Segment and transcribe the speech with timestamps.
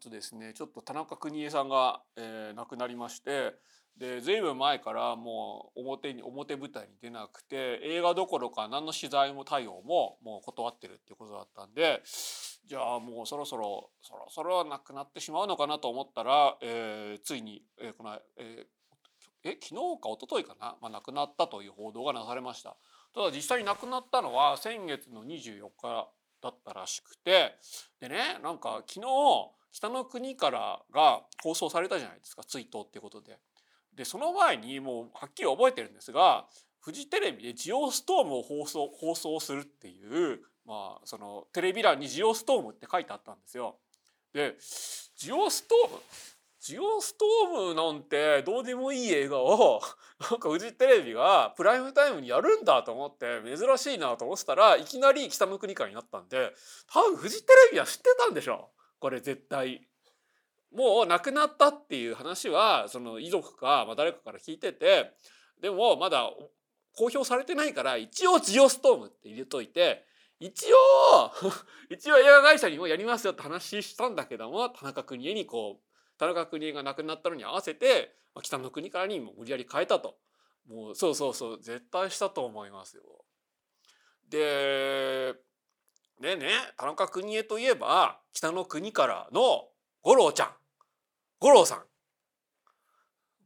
[0.00, 3.54] とですねちょっと田中邦衛さんが、えー、亡くなりまして
[3.96, 12.02] で随分前からもう表に表舞台に出なくて映画どころか何の取材も対応ももう断ってるっていうことだったんで
[12.66, 22.76] じゃあもうそろそろそろそろなくなってしまうのかなと思ったら、えー、ついに、えー、この、えー、え昨日か一昨日かな、まあ、亡くなったという報道がなされました。
[23.14, 26.08] ただ実際に亡くなったのは先月の24日
[26.42, 27.56] だったらしくて
[28.00, 33.38] でねなんか昨日北の国からが放送されたじゃないですか追悼っていうことで。
[33.94, 36.46] でその前にもうはっきり覚えてるんですが
[36.80, 43.76] フジテレビでジオストームを放送放送するっていう、まあ、そのテレビ欄にジオストームって書いてあったんですよ。
[44.32, 44.56] で
[45.16, 45.98] ジオストーム
[46.60, 49.80] ジオストームなんてどうでもいい映画を
[50.30, 56.54] なんかフジテレビがプライムタイムにやるんだと思って珍しいなと思ってたらいきなり北の国からになったんで
[56.92, 59.86] 多分フジテレビは知ってたんでしょうこれ絶対。
[60.72, 65.12] もう亡くなったっていう話はその遺族か、まあ、誰かから聞いてて
[65.60, 66.30] でもまだ
[66.96, 70.04] 公表されてないから一応ジオストームって入れといて
[70.38, 71.32] 一応
[71.90, 80.18] 一応映画会社にもやりますよって話したんだけども田中邦衛にこう田中邦衛が亡くなったのに合わせて北の国からにも無理やり変えたと
[80.68, 83.02] もうそうそうそう絶対したと思いますよ。
[84.28, 85.34] で
[86.20, 89.68] でね田中邦衛といえば北の国からの
[90.02, 90.48] 五郎ちゃん。
[91.40, 91.82] 五郎さん。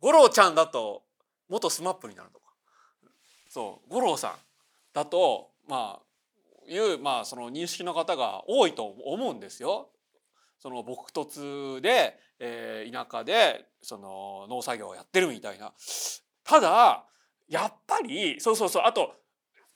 [0.01, 1.03] 五郎ちゃんだと
[1.49, 2.47] 元スマップになるのか。
[3.49, 4.33] そう五郎さん。
[4.93, 6.05] だとまあ
[6.69, 9.91] いうまあその認識の方が多いと思うんですよ。
[10.59, 15.73] その朴突で、えー、田舎でその農作業をやってるみたいな。
[16.43, 17.05] ただ
[17.49, 18.83] やっぱりそうそうそう。
[18.85, 19.15] あと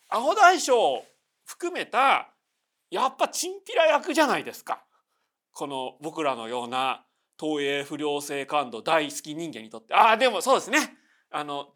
[0.08, 1.04] アホ大将
[1.44, 2.32] 含めた
[2.90, 4.82] やっぱチンピラ役じゃないですか。
[5.52, 7.04] この僕らのような
[7.38, 10.78] 東映不良性感度大好き人間にとってああでもそうですね
[11.30, 11.68] あの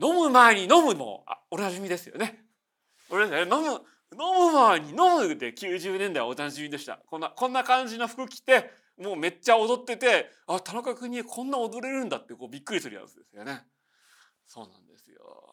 [0.00, 2.44] 飲む前に飲むのおなじみですよね。
[3.10, 13.64] 俺ね飲む飲む前に飲むで90年代はおなじみでしたこんなこんな感じの服着てもうめっちゃ踊っててあ田中邦衛こんな踊れるんだってこうびっくりするやつですよね。
[14.46, 15.49] そうなんですよ。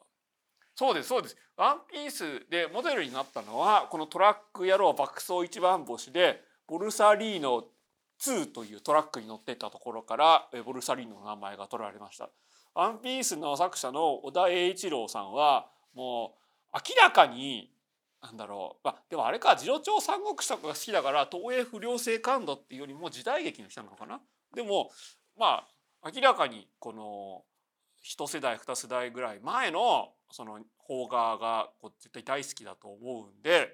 [0.77, 1.35] そうですそうです。
[1.57, 7.63] ワンピースでモデルになったのはこのトラック野郎爆走一番星でボルサリーノ
[8.21, 12.29] 2というトラックに乗ってたところからボルサリーノの名前が取られました。
[12.75, 16.35] ワンピースの作者の小田栄一郎さんはも
[16.71, 17.71] う明らかに
[18.21, 24.19] なんだろう、まあ、でもあれか次郎長三国志とかが好きだから東映不良性感度っていうよりも時代劇の人なのかな
[24.53, 24.91] でも
[25.39, 25.63] ま
[26.03, 27.41] あ明らかにこの
[28.03, 33.73] 一世代二世代ぐらい前のその邦画がこう絶対大好きだと思うんで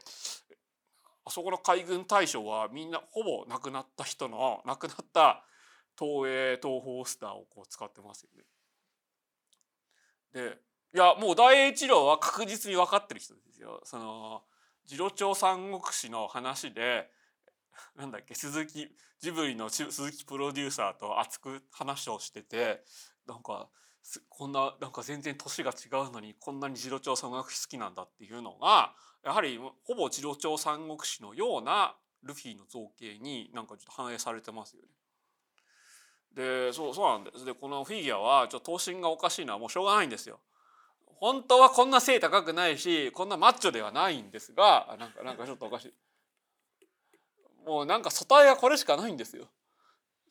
[1.25, 5.46] あそこの海軍大将はみんなほぼ亡くなった人の亡くなった
[5.97, 8.44] 東映東宝スターをこう使ってますよね。
[10.34, 10.58] で
[10.96, 13.81] いやもう大栄一郎は確実に分かってる人ですよ。
[13.84, 14.44] その
[14.86, 17.09] 次郎長三国志の話で
[17.96, 18.88] なんだっけ鈴木
[19.19, 22.84] ジブリの鈴木プロデューサーと熱く話をしてて
[23.25, 23.69] なんか
[24.30, 28.94] こんななんか全然年が違うのにこんなに次郎長三国志好きなんだっていうのが
[29.24, 34.88] やはりほぼ次郎長三国志のようなルフィの造形になんかちょっと反映されてますよね。
[36.34, 40.40] でそうそうなんですでこのフィギュアはちょっと頭身がおかしいのはもうしょうがないんですよ。
[41.19, 45.94] 本当はこんな背高くないしこんなマッチョではないんですがなんかなんかちょっとおかしい。
[47.66, 49.47] もうなんか素体はこれしかないんですよ。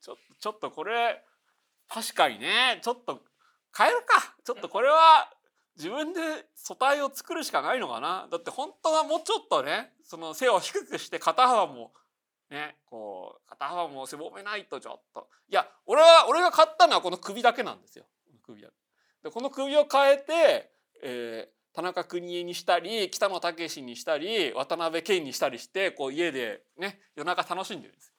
[0.02, 1.22] ちょちょっとこれ
[1.88, 3.22] 確かにねちょっと
[3.76, 4.34] 変えるか。
[4.44, 5.30] ちょっとこれは
[5.76, 6.20] 自分で
[6.54, 8.28] 素体を作るしかないのかな。
[8.30, 11.92] だって本当はもうちょっとねその背を低くして肩幅も
[12.50, 15.28] ねこう肩幅も狭めないとちょっと。
[15.48, 18.04] いや俺は俺が買ったのはこの首だけなんですよ。
[18.44, 20.70] 首でこの首を変えて、
[21.02, 28.12] えー、田中邦衛にしたり北野武にしたり渡辺謙にしたりしてこう家でね夜中楽しんでるんです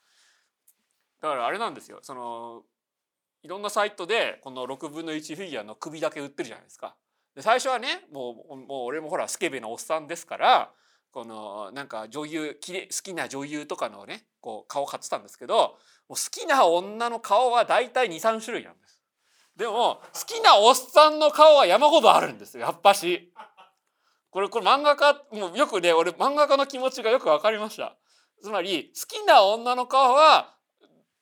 [1.22, 2.00] だからあれなんですよ。
[2.02, 2.64] その
[3.44, 6.96] いろんなサイトでこの6分の1フィギュアの首だけ売ってるじゃないですか。
[7.36, 10.72] で最初はねもうもう俺もほらスケベなおっさんですから
[11.12, 19.00] このなんか女優きれ好きな女優とかのねこう顔買ってたんですけどもう好きな女の顔は大体23種類なんです。
[19.58, 23.34] でも好きなおっさんの顔は山ほどあるんですよやっぱし。
[24.30, 27.98] これこれ漫画家もうよくね俺漫画家の気持ちがよく分かりました。
[28.42, 30.56] つまり好きな女の顔は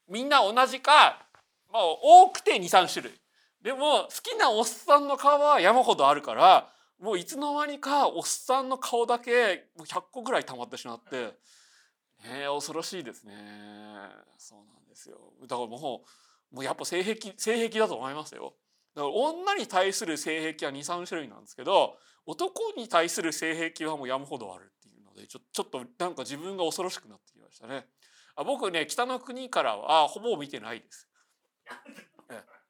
[0.08, 1.28] みんな同じか
[1.72, 3.14] まあ多くて23種類
[3.62, 6.70] でも好きなおっさんの顔は山ほどあるから
[7.00, 11.34] もういつの間にかおっさんの顔だけ100個ぐらい溜まってしまって
[12.24, 13.34] えー、恐ろしいですね。
[14.38, 15.18] そうなんですよ。
[15.42, 16.04] だからも
[16.52, 18.54] う、もうやっぱ性癖、性癖だと思いますよ。
[18.96, 27.86] だから女に対する性癖は2、3種類なんですけど、男に対する性癖はもう山ほどあるっていうので、ちょちょっとなんか自分が恐ろしくなってきましたね。
[28.36, 31.08] あ僕ね、北の国からはほぼ見てないです。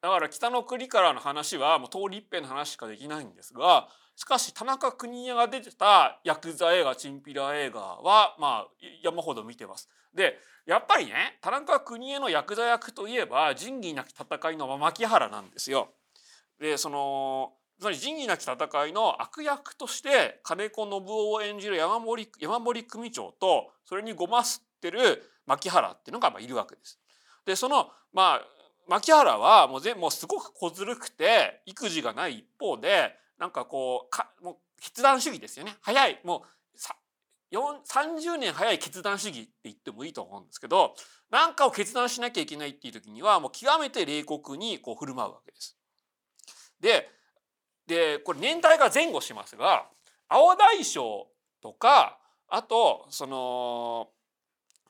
[0.02, 8.68] だから北の国からの話はもう通り一遍の話しかできないんですが、しかし田中邦衛が出てたヤクザ映画チンピラ映画はまあ
[9.04, 9.90] 山ほど見てます。
[10.14, 15.90] でやっぱりね田中邦衛のヤクザ役といえば仁義なき戦いの牧原なんですよ。
[16.60, 25.00] でそのつまり仁義なき戦いの悪役として金子信夫を演じる山森山森組長とそれにごますってる
[25.48, 27.00] 牧原っていうのがまあいるわけです。
[27.46, 28.42] でそのまあ
[28.88, 36.44] 牧原はもう全もうすごく小ずるくて育児がない一方でなんかこうかもう決断主義ですよね早いも
[36.76, 36.96] うさ
[37.52, 40.96] 30年早い決断主義って言ってもいいと思うんですけど
[41.30, 45.78] 何かを決断しなきゃいけないっていう時にはもう極めて冷酷にこう振る舞うわけです。
[46.80, 47.10] で
[47.88, 49.86] でこれ年代が前後しますが
[50.28, 51.28] 青大将
[51.62, 52.18] とか
[52.48, 54.10] あとその、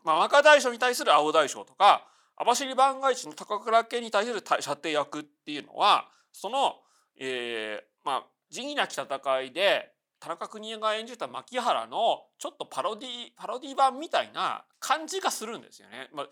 [0.03, 2.07] まあ、若大将に対する青大将とか
[2.41, 6.73] 網走番外地の高倉家に対する射程役っていうのはその、
[7.19, 16.09] えー、まあ仁義なき戦いで田中邦衛が演じた牧原のちょっとパロディパロディ版みたいな感じがするんですよね。
[16.13, 16.27] まあ、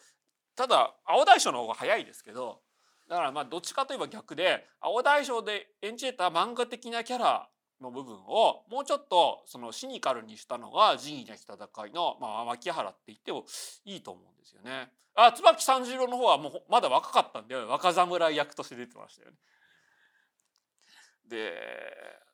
[0.55, 2.61] ただ青大将の方が早いですけど
[3.07, 7.47] だからまあどっちかといえば逆で青大将で演じた漫画的なキャラ
[7.81, 11.55] の部分をもうちょっとそのシニカルにしたのが仁義なき戦
[11.87, 13.45] いの、まあ、牧原って言っても
[13.85, 14.91] いいと思うんですよね。
[15.15, 19.37] あ椿三十郎の方はもうまだ若かったんで若侍役として出てましたよね。
[21.27, 21.53] で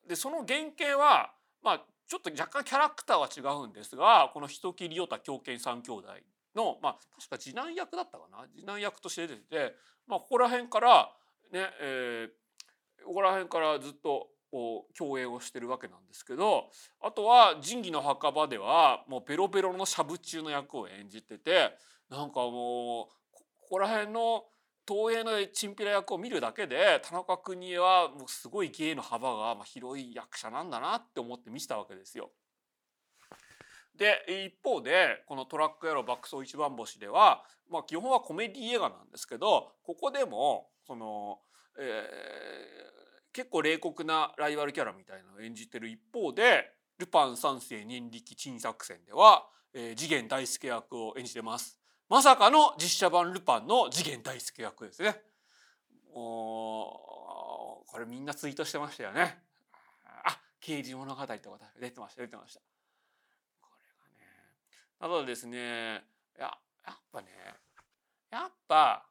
[0.08, 1.32] でその原型は
[1.64, 6.08] まあちょっと若干キャラクターは違うんですがこの人切り与太狂犬三兄弟
[6.56, 9.76] のまあ確か次男役だったかな次男役として出てて、
[10.08, 11.12] まあ、ここら辺から
[11.52, 16.70] ね、えー、ここら辺からずっとこう共演をしてるわけなんですけど
[17.02, 21.72] あとは仁義の墓場ではもうベロベロのしゃぶ中の役を演じてて
[22.10, 24.46] なんかもうここら辺の
[24.88, 32.30] 東映のチンピラ役を見るだけで田中邦衛はもうすごい芸の幅が広い役者なんだなって思って見せたわけですよ。
[33.98, 41.40] で一方でこの「トラック野郎爆走一番星」では、まあ、基本はコメディ映画なんですけどここでもその、
[41.78, 43.05] えー、
[43.36, 51.78] 結構冷酷なライバルキャラみたいなのを演じてる一方で「ルパン三世年力珍作戦」では、えー、次元大介役を演じてます。
[52.08, 55.22] まさかの実写版ルパンの次元大介役ですね。
[56.14, 59.44] おこれみんなツイートしてましたよね。
[60.24, 61.38] あ刑事物語とか
[61.78, 62.62] 出てました出てました。
[63.60, 64.56] これがね
[64.98, 66.06] ただですね
[66.40, 67.28] ややっぱね
[68.30, 69.06] やっぱ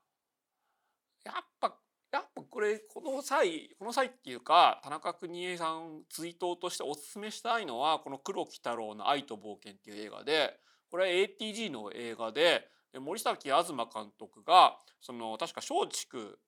[1.25, 1.84] やっぱ
[2.15, 10.61] やっぱこれこの際この際っていうか田中邦衛さん追悼としておすすめしたいのはこの黒木太郎の「愛と冒険」っていう映画で
[10.93, 12.71] これは ATG の映画で
[13.01, 16.39] 森崎東監督がその確か松竹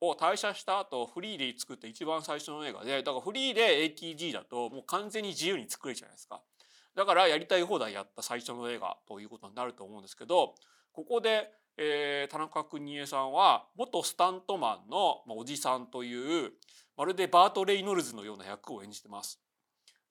[0.00, 6.42] を退社した後フリーで作った一番最初の映画でだからフリーで ATG だともう完全に自由に作れるじゃないですか。
[6.96, 10.56] だからやりたい放題やった最初の映画ということになると思うんですけど
[10.92, 16.52] ここで、えー、田中邦衛さんは元スタントマンの、まあ、おじさんという
[16.96, 19.40] まるでバート・レイノルズのような役を演じてます。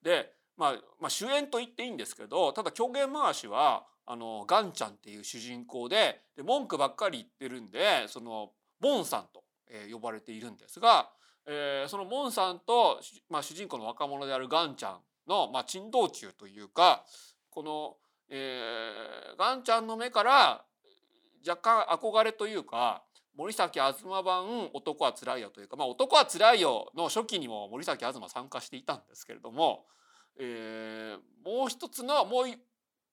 [0.02, 11.10] で、まあ、まあ主演と言っていいんですけどただ狂言回しはあのガンちゃんっていう主人公でで文句ばっかり言ってるんでそのボンさんと、えー、呼ばれているんですが、
[11.48, 13.00] えー、そのボンさんと、
[13.30, 14.98] まあ、主人公の若者であるガンちゃん
[15.28, 17.06] の、まあ、珍道中というか
[17.50, 17.96] この、
[18.30, 20.66] えー、ガンちゃんの目から
[21.48, 23.04] 若干憧れというか
[23.36, 29.88] 森崎東版「男はつらいよ」というか「まあ、男はつらいよ」の初期にも森崎東参加していたんですけれども、
[30.38, 32.48] えー、もう一つのもう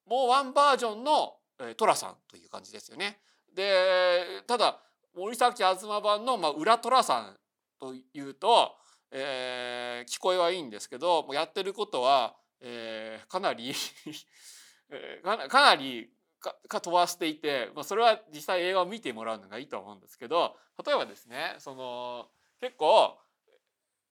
[0.06, 1.37] もうワンバージョンの
[1.76, 3.20] 寅さんという感じですよね。
[3.54, 4.80] でただ
[5.14, 7.38] 森崎東版の、まあ、裏寅さん
[7.78, 8.76] というと、
[9.10, 13.72] えー、聞こえはいいんですけどもうやってることは、えー、かなり
[15.49, 22.26] かなりかか飛ばしていて、まあ、それは実際映画を見てもらうのがいいと思うんですけど例えばですねその
[22.61, 23.18] 結構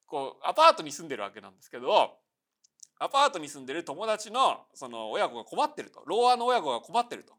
[0.06, 2.18] こうアパートに住んでるわけなんですけど
[3.00, 7.34] アパートに住んでる友達のその親子が困ってると老和の親子が困ってると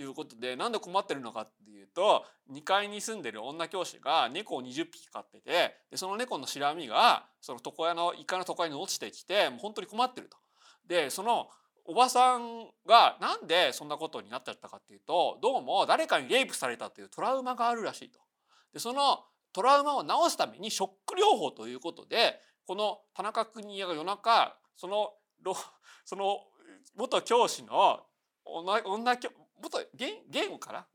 [0.00, 10.36] いうことでなんで困ってるのかっていうと2階に住んでる女教師が猫を20匹飼っててでその猫のシラミがその床屋の1階の床屋に落ちてきてもう本当に困ってると。
[10.86, 11.48] でその
[11.84, 18.20] おばさんがなんでそんなことになっちゃったかっていうとどうも誰かにレイプされたというトラウマがあるらしいと。
[18.72, 25.12] でそのトラウマを治すためにショック療法ということでこの田中邦衛が夜中その
[26.04, 26.46] その
[26.94, 28.06] 元教師の
[28.44, 29.16] 女女
[29.60, 30.86] 元ゲゲームから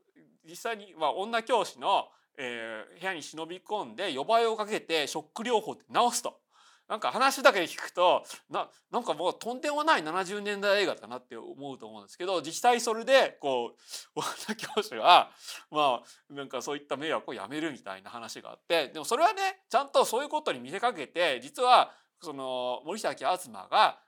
[0.44, 6.40] 実際に、まあ、女教師の、えー、部屋に忍び込んで呼ばれをかけてショック療法で治すと。
[6.88, 13.72] なんか話だけで聞くとななんかもうとんでもない70年代映画だなって思うと思うんですけど実際それでこ
[14.16, 15.30] う女教師は
[15.70, 21.92] まあなんかそういった迷惑をやめるみたいな話があってでもそれはねちゃんとそういうことに見せかけて実は
[22.22, 23.98] その森崎東が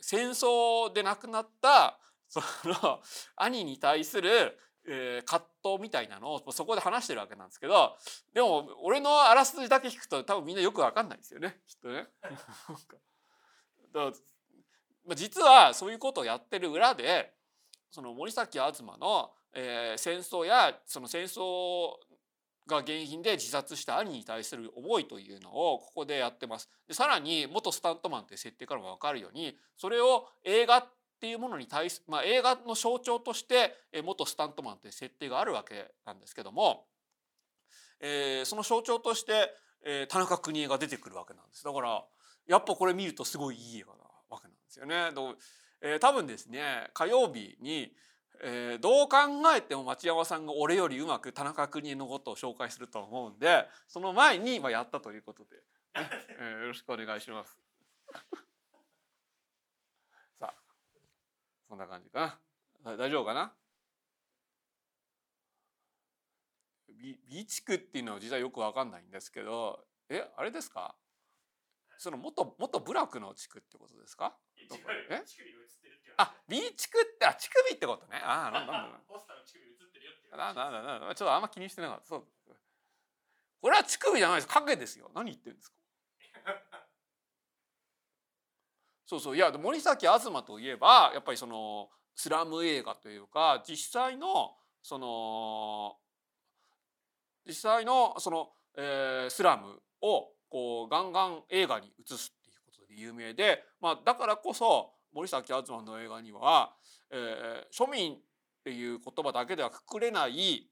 [0.00, 3.00] 戦争で亡くなったその
[3.36, 7.96] 兄に対するえー、葛藤みたいなのをそこで話してるわけなんですけど
[8.34, 12.06] でも俺のあらすじだけ聞くと多分みんなよく分かんないですよね きっとね。
[13.92, 14.12] だ
[15.06, 17.34] ま実はそういうことをやってる裏で
[17.90, 21.96] その森崎東の、えー、戦争やその戦争
[22.66, 26.68] が原因で自殺した兄に対する思いというのをここでやってます。
[26.88, 30.86] でさらに元スタントマンという設定からも分かるようにそれを映画
[31.24, 33.72] っていうものに対す、まあ、映画の象徴として
[34.04, 36.84] 元スタントマンという設定があるわけなんですけども、
[37.98, 39.50] えー、その象徴として、
[39.86, 42.04] えー、田中邦衛が出てくるわけなんですだから
[42.46, 44.96] やっぱこれ見るとすごいいい映画なわけなんですよね。
[45.80, 47.90] えー、多分ですね火曜日に、
[48.42, 49.16] えー、どう考
[49.56, 57.58] えても町山さんが俺よりうまく田中邦衛のことを紹介すると思うんでその前に、まあ、やったということで、ね えー、よろしくお願いします。
[61.68, 62.38] こんな感じか
[62.84, 62.96] な？
[62.96, 63.52] 大丈夫かな？
[66.88, 70.94] ビビ地区っていうのは実はよくわかんないんですけどえあれですか？
[71.98, 74.36] その元元部落の地区ってことですか？
[75.10, 75.22] え
[76.16, 78.20] あ B 地区ってあ乳首ってことね。
[78.22, 79.00] あなんだなんだ。
[80.36, 82.06] なんだ なんだちょっとあんま気にしてなかった。
[82.06, 82.26] そう。
[83.60, 84.48] これは乳首じゃないです。
[84.48, 85.10] 影ですよ。
[85.14, 85.76] 何言ってるんですか？
[89.06, 89.36] そうそう。
[89.36, 95.96] いや森崎東といえばやっぱりそのスラム映画というか実際のその
[97.46, 106.74] 実際のその、えー、スラムをこうガンガン映画に映すっていうことで有名で、まあ、だからこそ森崎東の映画には、
[107.10, 108.18] えー、庶民っ
[108.64, 110.68] ていう言葉だけではくくれない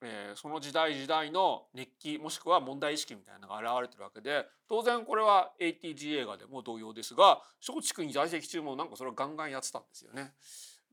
[0.00, 10.32] えー、その時代時代の熱気もしくは問題意識みたいなのが現れてるわけで当然これは ATG 映画でも同様ですが松竹に在籍中もなんかそれをガンガンやってたんですよね。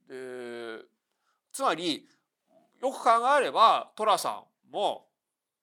[0.07, 0.85] で
[1.51, 2.07] つまり
[2.81, 5.07] よく考えれば寅さんも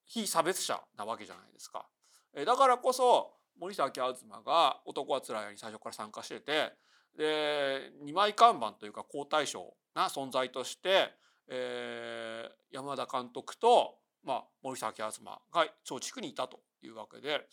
[0.04, 1.86] 非差別者なわけじゃないですか。
[2.34, 6.72] えだからこそ森崎東が「男はつらい」に最初から参加してて
[7.16, 11.12] で二枚看板というか好対象な存在として
[11.48, 15.40] えー、山田監督と、まあ、森崎東が
[15.88, 17.46] 松竹にいたというわけで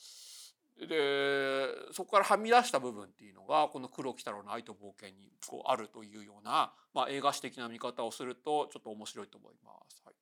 [0.88, 10.02] でそこからはみ出した部分っていうのがこの「黒木太郎の愛と冒険」にこうあるというような、まあ、映画史的な見方をするとちょっと面白いと思います。
[10.06, 10.16] はい、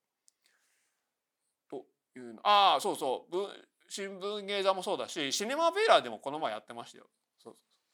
[1.70, 3.48] というああそうそう
[3.88, 7.08] 新聞芸座もそうだしシネマベーラーでもこの前やってましたよ。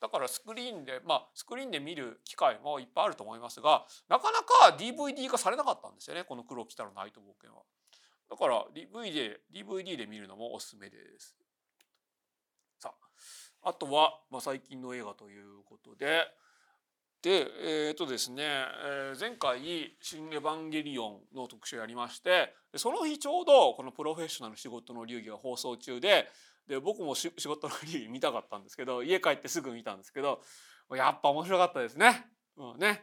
[0.04, 7.62] だからスクリーンでまあスクリーンで見る機会もいっぱいあると思いますがなかなか DVD 化されなかったんですよねこの「黒木太郎の愛と冒険は」
[8.28, 11.34] だから DVD, DVD で見るのもおすすめです。
[12.78, 12.92] さ
[13.62, 16.26] ああとは、まあ、最近の映画ということで
[17.22, 17.46] で
[17.88, 26.30] えっ、ー、とですね、えー、前回「新エヴァンゲリオン」の特集やりましてその日ちょうどこの「プロフェッショナル仕事の流儀」が放送中で
[26.68, 30.40] で僕も仕事の理由見たかったんですけど家帰ってすぐ見たんですけど
[30.94, 32.26] やっぱ面白かったですね。
[32.56, 33.02] うんね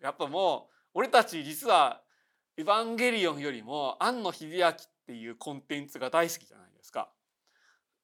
[0.00, 2.02] やっぱもう俺たち実は
[2.56, 4.74] 「エヴァンゲリオン」よりも庵野秀明っ
[5.06, 7.10] ていうコンテンツが大好きじゃないですか。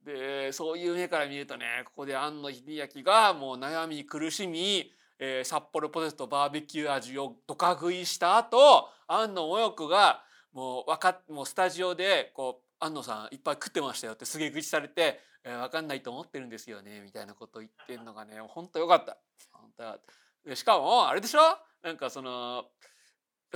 [0.04, 19.16] でそういう目から見るとねここで庵野秀明がもう悩み苦しみ、えー、札幌ポテトバーベキュー味をドカ食いした後庵野もよくがもうわかもうスタジオでこう安野さんいっぱい食ってましたよってすげえ愚痴されて、えー、分かんないと思ってるんですよねみたいなこと言ってんのがね本当よかった。
[19.52, 20.00] 本当
[20.48, 21.40] でしかもあれでしょ？
[21.82, 22.64] なんかその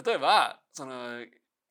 [0.05, 1.25] 例えばその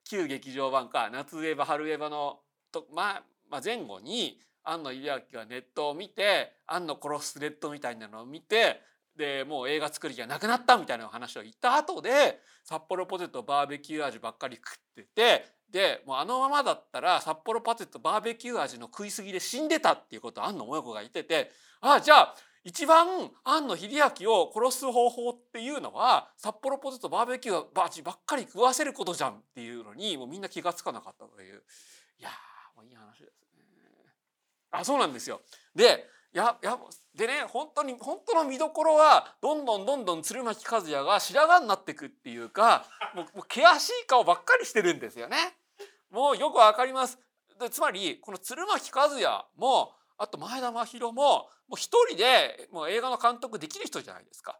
[0.09, 2.39] 旧劇場版か夏エヴァ春エヴァの
[2.71, 5.01] と、まあ、まあ前後に庵野秀
[5.33, 8.81] 明がネットを見て庵野殺すレッドみたいなのを見て
[9.15, 23.07] でもう映画作りがなくなったみたいな話を言った後で札幌ポテトバーベキュー味ばっかり食っててでもうあのままだったら札幌パテトバーベキュー味の食いすぎで死んでたっていうことを庵野もよこが言っててああじゃあ一番
[23.43, 23.89] 庵野秀
[24.21, 31.63] 明を殺す方法っていうのは札幌ポテトバーベキューバチばっかり食わせることじゃんっていうのにもうみんな気が付かなかったという
[32.19, 32.29] いや
[32.75, 33.63] もういい話ですね。
[34.71, 35.41] あそうなんですよ。
[35.73, 36.77] でやや
[37.13, 45.37] でね本当に本当の見どころはどんどんどんどん鶴巻和也が白髪になってくっていうかもうもう険しい顔ばっかりしてるんですよね。
[46.09, 47.19] もうよくわかります。
[47.59, 54.57] でつまりこの鶴巻和也もあと前田真宏ももう一人でもう映画の監督できる人じゃないですか。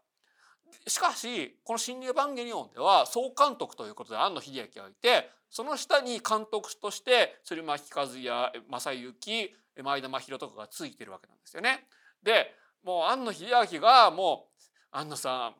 [0.86, 11.86] しかしこの「新エヴァンゲリオン」では総監督ということで庵野秀明がいてその下に監督として鶴巻和也正幸前田真宏とかがついてるわけなんですよね。
[12.22, 15.54] でもう庵野秀明がもう「庵野さ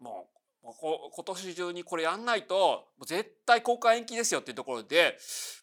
[0.00, 0.38] んもう
[1.12, 5.18] 今年中にこれやんないと絶対公開延期ですよっていうところで、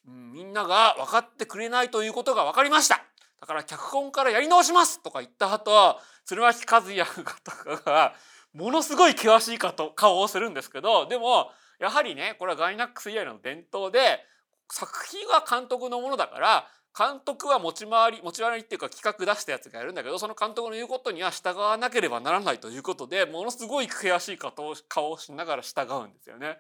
[0.08, 3.04] うん、みんなが分かってくれないということが分かりました。
[3.42, 7.06] だから脚本からやり直しますとか言った後鶴巻和也
[7.44, 8.16] とかが
[8.54, 14.26] ものすごい険しい顔をするんですけどでもやはりねこれはガイナックス以来の伝統で
[14.72, 26.58] 作品は監督のものだから監督は持ち回り持ち回りっていうか企画出したやつがやるんだけどその監督の言うことには従わなければならないということでものすごい悔しい顔をしながら従うんですよね。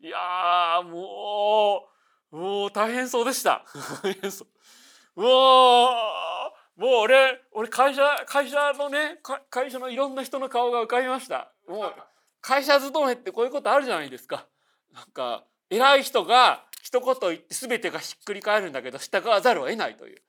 [0.00, 1.84] いやも
[2.32, 3.64] うもう大変そうでした。
[5.16, 9.18] うわもう俺俺会社会社のね
[9.50, 11.94] 会社のいろんな人の顔が浮かびましたもう
[12.40, 14.46] 会社勤めってこういうことあるじゃないですか
[14.92, 20.22] なんか偉い人が一言言って全てがひっくり返るんだけど従わざるを得ないという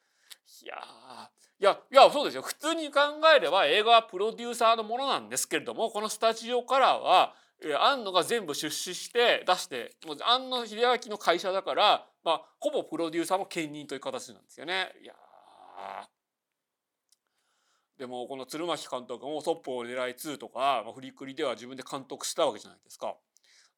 [0.62, 0.76] いや
[1.58, 3.00] いやいやそうですよ普通に考
[3.34, 7.34] えれば映画はプロデューサーのものなんですけれどもこのスタジオからは
[7.80, 14.92] 庵野が全部出資して出してもう庵野秀明の会社だから、まあ、ほぼプロデューサーも兼任という形なんですよね。
[15.02, 15.14] いや
[17.98, 23.16] でもこの鶴巻監督も「そっぽを狙い2」とか、まあ、フリクリでは自分で監督したわけじゃないですか。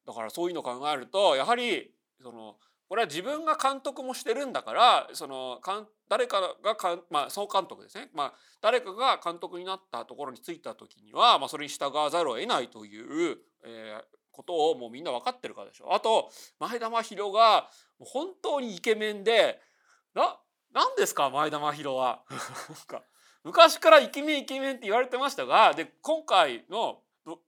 [0.04, 2.56] だからそういうのを考えるとやはりその
[2.92, 5.62] これは自分が監督もしてるんだからその
[6.10, 15.94] 誰かがかまあ、総監督ですね、まあ、誰かが監督になったところに着いた時には、まあ、それに従わざるを得ないという、えー、ことをもうみんな分かってるからでしょ。
[15.94, 19.58] あと前田真宏が本当にイケメンで
[20.14, 20.36] な
[20.74, 22.20] 何ですか前田真宏は。
[23.42, 27.00] 昔からイケメンイケメンって言われてましたがで今回の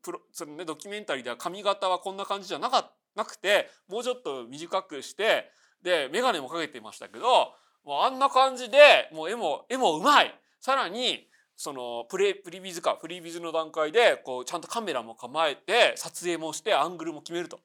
[0.03, 5.51] プロその、ね、ドキュメンタリーでは髪型はこんな感じじゃなかったなくてもうちょっと短くして
[5.83, 7.53] で眼鏡もかけてましたけど
[7.85, 8.79] もうあんな感じで
[9.13, 17.61] もう絵も絵もうまいさらにそのプレプリビズかフリビズの段階でこうちゃんとカメラも構えて撮影もしてアングルも決めると。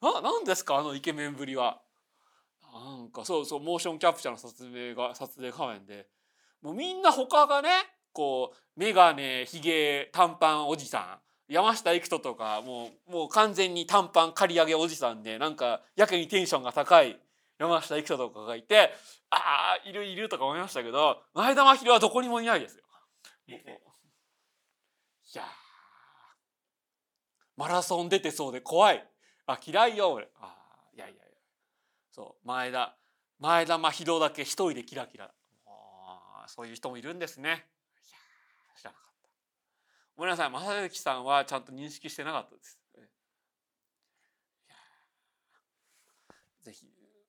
[0.00, 1.80] な何ですかあのイケメンぶりは。
[2.72, 6.06] なんかそうそうモーションキャプチャーの撮影が撮影画面で
[6.62, 7.70] もうみんな他がね
[8.12, 17.18] こう眼鏡ひげ短パンおじさん山下育人とかもうもう完全に短パン刈り上げおじさんでなんかやけにテンションが高い
[17.58, 18.92] 山下育人とかがいて
[19.30, 22.84] ああいるいるとか思いましたけど前田真宏はどこにもいないですよ。
[23.48, 23.52] い
[25.34, 25.44] や
[27.56, 29.04] マラソン出てそうで怖い。
[29.46, 30.28] あ嫌いよ俺。
[30.40, 30.54] あ
[30.94, 31.24] いやいやいや。
[32.10, 32.94] そう前田
[33.38, 35.30] 前田真宏だけ一人でキラキラ。
[36.46, 37.48] そういう人もいるんですね。
[37.48, 37.58] いや
[38.78, 39.07] 知らなかった。
[40.18, 42.76] ごめんなさい正幸さんはちゃんと認識してなかったです。
[46.64, 46.86] ぜひ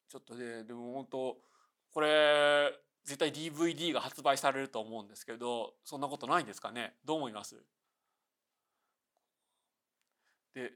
[0.10, 1.38] ちょっとねでも本当
[1.93, 2.73] これ
[3.06, 6.95] 絶対 DVD が発売されると思うんですけどそんなことないんですかね？
[7.06, 7.63] どう思います？
[10.56, 10.71] で、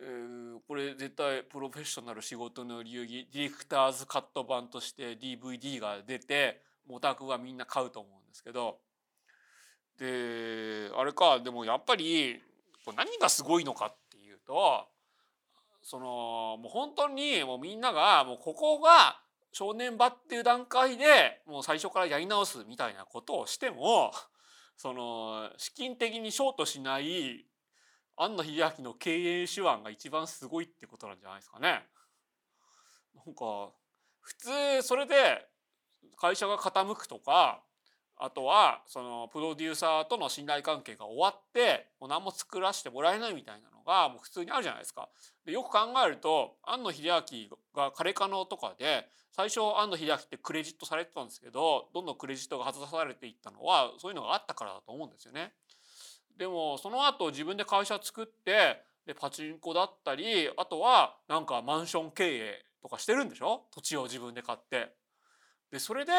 [0.00, 8.78] えー、これ絶対プロフェッショナル仕事の流儀ディレクターズカット版として DVD が出てオタクはみんな買うと思うんですけど
[9.98, 12.40] であれかでもやっぱり
[12.96, 14.86] 何がすごいのかっていうと
[15.82, 19.20] そのもう本当にもうみんながもうここが
[19.52, 24.12] 正念場っていう段階でもう最初からやり直すみたいなことをしても
[24.76, 27.46] その資金的にショートしない
[28.16, 31.84] 庵野秀明の経営手腕が一番すごいってことなんじゃないですかね。
[33.26, 33.70] なんか
[34.20, 35.48] 普通それで
[36.16, 37.62] 会社が傾くとか
[38.20, 45.08] あとはそのプロデューサーとの信頼関係が終わってもう何も作らせてもらえないみたいなのがもう普通にあるじゃないですか。
[45.44, 55.52] でよく考えると庵野秀明がカレカノとかで最初庵野秀明ってクレジットされてたんですけどどんどんクレジットが外されていったのはそういうのがあったからだと思うんですよね。
[56.36, 63.62] でもその後自分で会社作ってでパチンコだったりあとはなんかマンション経営とかしてるんでしょ？
[63.72, 64.92] 土地を自分で買って。
[65.70, 66.12] でそれで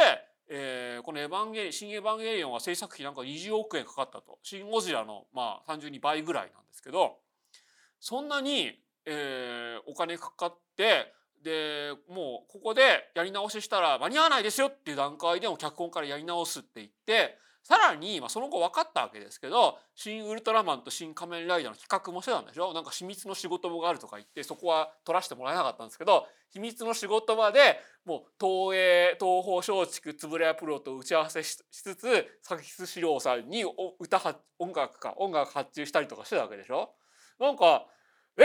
[0.51, 4.39] えー、このエヴァンゲリ新エヴァンゲリオンは制作費なんか20億円かかったと。
[4.41, 7.17] シン・ゴジラのまあ単純に倍ぐらいなんですけど、
[7.99, 8.71] そんなに、
[9.05, 22.73] えー、お金かかって、で、もうここでやり直ししたら間に合わないですよっていう段階でも脚本からやり直すって言って、さらに、まあ、その後分かったわけですけど、新ウルトラマンと新仮面ライダーの比較もしてたんでしょ？
[22.73, 33.63] なんか秘密の仕事場があるとか言って、そこは取らせてもらえなかったんですけど、秘密の仕事場でもう東映、東宝松竹、円谷プロと打ち合わせしつつ、作筆四郎さんに
[33.99, 36.95] 歌は、音楽か、音楽発注したりとかしてたわけでしょ？
[37.39, 37.85] なんか、
[38.37, 38.43] え？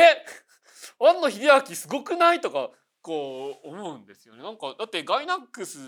[1.01, 2.43] 庵野秀明すごくない？
[2.43, 4.43] とか、こう思うんですよね。
[4.43, 5.79] なんか、だってガイナックス、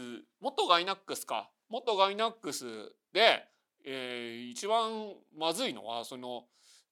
[0.40, 1.50] 元ガイナックスか。
[1.68, 2.64] 元ガイナックス
[3.16, 3.42] で、
[3.82, 6.44] えー、一番まずいのはその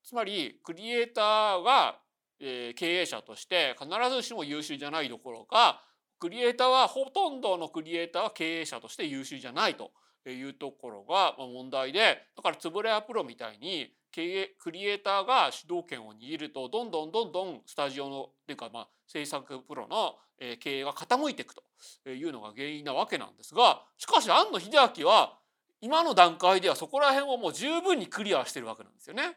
[0.02, 1.98] つまりクリエイターが、
[2.40, 5.82] えー、経営者として必ずしも優秀じゃないどころか
[6.18, 9.90] クリエイターはほとんどのクリエイターは経営者として優秀じゃないと
[10.26, 20.14] いうところが問題でだからつぶれやプロみたいに経営クリエイターが主導権を握るとどんどんどんどんスタジオのっていうかまあ制作プロの
[20.60, 21.62] 経営が傾いていくと
[22.08, 25.38] いうのが原因なわけなんですがしかし庵野秀明は
[25.84, 29.36] 今の段階ではそこら辺をもう十分にクリアしてるわけなんですよね。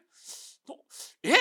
[1.21, 1.33] え？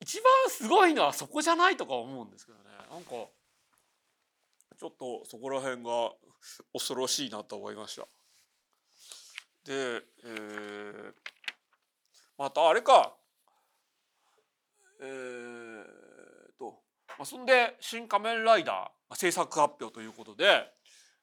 [0.00, 6.12] 一番すごいのはそこじゃないとか思うんですけどねなんかちょっとそこら辺が
[6.72, 8.02] 恐ろしいなと思いました。
[9.66, 11.12] で、えー、
[12.38, 13.12] またあれか
[15.02, 15.84] えー、
[16.58, 20.72] と、まあ、そんで「新仮面ライダー」制作発表ということで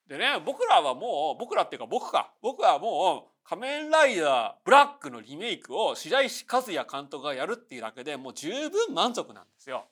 [0.08, 9.86] でね僕らはもう僕らっていうか僕か僕はもう「仮面ライダーブラック」のリメイクを白石和也監督がやるっていうだけでもう十分満足なんですよ。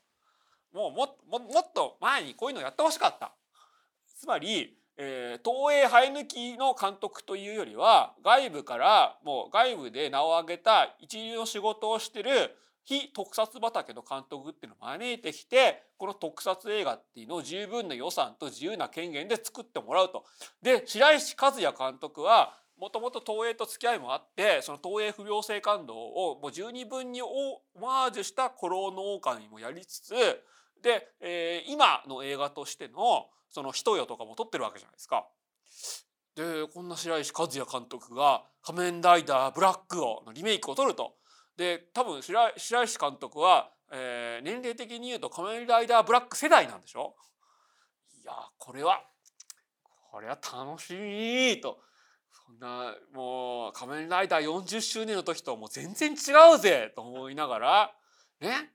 [0.74, 3.34] もうもももっと前にこういうのやってほしかった。
[4.18, 20.24] つまり、えー、東映生え抜きの監督というよりは外部からもう外部で名を挙げた一流の仕事をしてる非特撮畑の監督っていうのを招いてきてこの特撮映画っていうのを十分な予算と自由な権限で作ってもらうと。
[20.62, 27.28] で白石和也監督はもともと東映と付き合いもあってその東映不良性感動をもう十二分にオ
[27.80, 30.14] マージュした「古老の狼」もやりつつ
[30.84, 35.28] で、えー、今の映画としてのその「人よ」とかも撮ってるわけじゃないですか。
[36.36, 41.16] でこんな白石和也監督が「仮面ライダーブラックを」のリメイクを撮ると。
[41.58, 42.52] で多分白
[42.84, 47.16] 石監督は、えー、年齢的に言うと仮面ライダーブラック世代なんでしょ？
[48.24, 49.04] いやこれは
[50.12, 51.80] これは楽しみと。
[52.48, 56.16] そんなもう仮面ライダー40周年の時ともう全然違
[56.56, 57.96] うぜと思いながら
[58.40, 58.72] ね。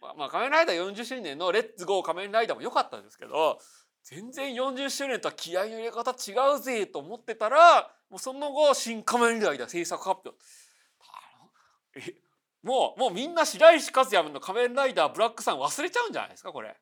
[0.00, 3.60] まあ仮面ライダー40周年の「レッツゴー仮面ライダー」も良かったんですけど
[4.02, 10.36] 全然40周年とは気合の入れ方違うぜと思ってたらもうその後「新仮面ライダー」制作発表。
[12.62, 16.76] もうもうみんな白石和也の仮面ライダーブラックさん忘れちゃうんじゃないですかこれ。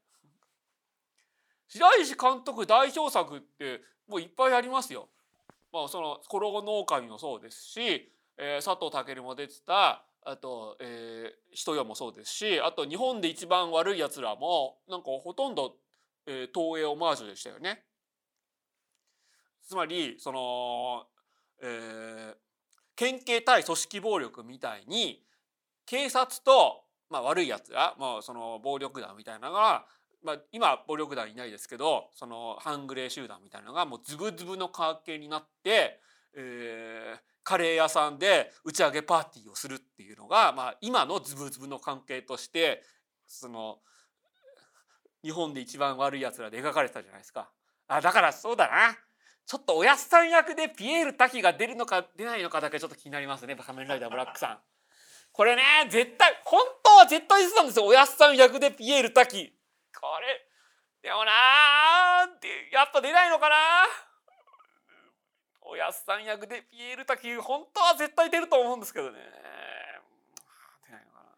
[1.68, 5.08] 白石監督代表作ってもういっぱいありますよ。
[5.72, 15.76] まあその「コロゴの狼」もそうですし、えー、佐藤健も出てたあと、えー、人よもそうですしあと日本で一番悪いやつらもなんかほとんど、
[16.26, 17.86] えー、東映オマージュでしたよね。
[19.62, 21.06] つまりその、
[21.62, 22.36] えー、
[23.00, 25.22] 県警対組織暴力みたいに
[25.86, 29.86] 警察と、まあ、悪いやつら、まあ、その暴力団みたいなのが、
[30.22, 35.98] まあ、今暴力団いないですけどその半グレー集団みたいなのがもうズブズブの関係になって、
[36.36, 42.82] えー、カレー屋さんで打ち上げパーティーをするっていうのが、まあ、今のズブズブの関係として
[43.26, 43.78] その
[45.24, 47.48] 日本で一番悪いやつらで描かれてたじゃないですか。
[47.88, 48.98] あだからそうだな
[49.50, 53.56] ちょっとおやすさん役でピエール滝が出るのか出ないのかだけちょっと気になりますね。
[53.56, 54.58] 仮面ライダーブラックさん。
[55.32, 57.84] これね絶対本当は絶対出てたんですよ。
[57.84, 59.52] おやすさん役でピエール滝。
[60.00, 60.46] これ
[61.02, 63.56] でもなーやっぱ出ないのかな？
[65.62, 69.18] おやすさん役でピエール滝本当は絶対出ると思うんですけどね。
[70.86, 71.30] 出ないのかな。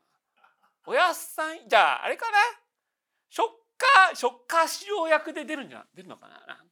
[0.84, 2.36] おやすさんじゃああれかな？
[3.30, 3.46] ショッ
[3.78, 6.34] カーショッカー仕様役で出るんじゃ出るのかな？
[6.34, 6.71] なんか。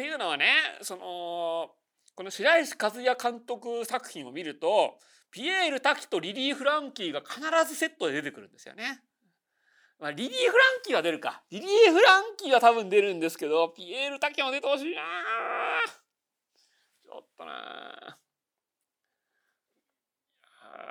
[0.00, 0.46] っていうのはね
[0.80, 1.72] その
[2.14, 4.98] この白石和也監督作品を見ると
[5.30, 9.02] ピエール滝とリリー・フランキーが必ずセットで出てくるんですよね。
[9.98, 11.42] まあ、リリー・フランキーは出るか。
[11.50, 15.02] リリー・フランキーは多分出るんですけど、ピエール滝も出てほしいな
[17.04, 18.18] ちょっとな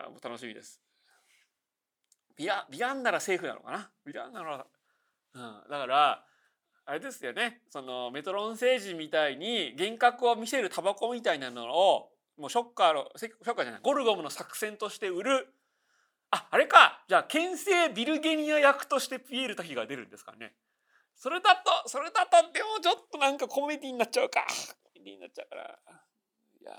[0.06, 0.80] あもう楽しみです。
[2.38, 3.90] ビア、ビアンならセーフなのかな？
[4.06, 4.68] ビアンなら、
[5.34, 5.64] うん。
[5.68, 6.24] だから、
[6.90, 7.62] あれですよね。
[7.70, 15.54] そのメトロン星人みたいに幻覚を見せるタバコみたいなのをもうショッカーのショッカーじゃないゴルゴムの作戦として売る。
[16.32, 17.04] ああれか。
[17.08, 20.54] じゃあ牽制ビルゲニア役としてピエール滝が出るんですかね。
[21.16, 24.48] それだとそれだとでもちょっとなんかコメディになっちゃうか。
[24.84, 25.80] コメディになっちゃうから。
[26.60, 26.74] いや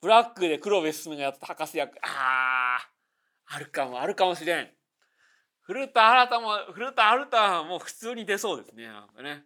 [0.00, 1.98] ブラックで黒部進がやった博士役。
[2.00, 3.54] あー。
[3.54, 4.70] あるかもあるかもしれん。
[5.64, 9.44] 古田新太も古田新太も普通に出そうですねなんかね。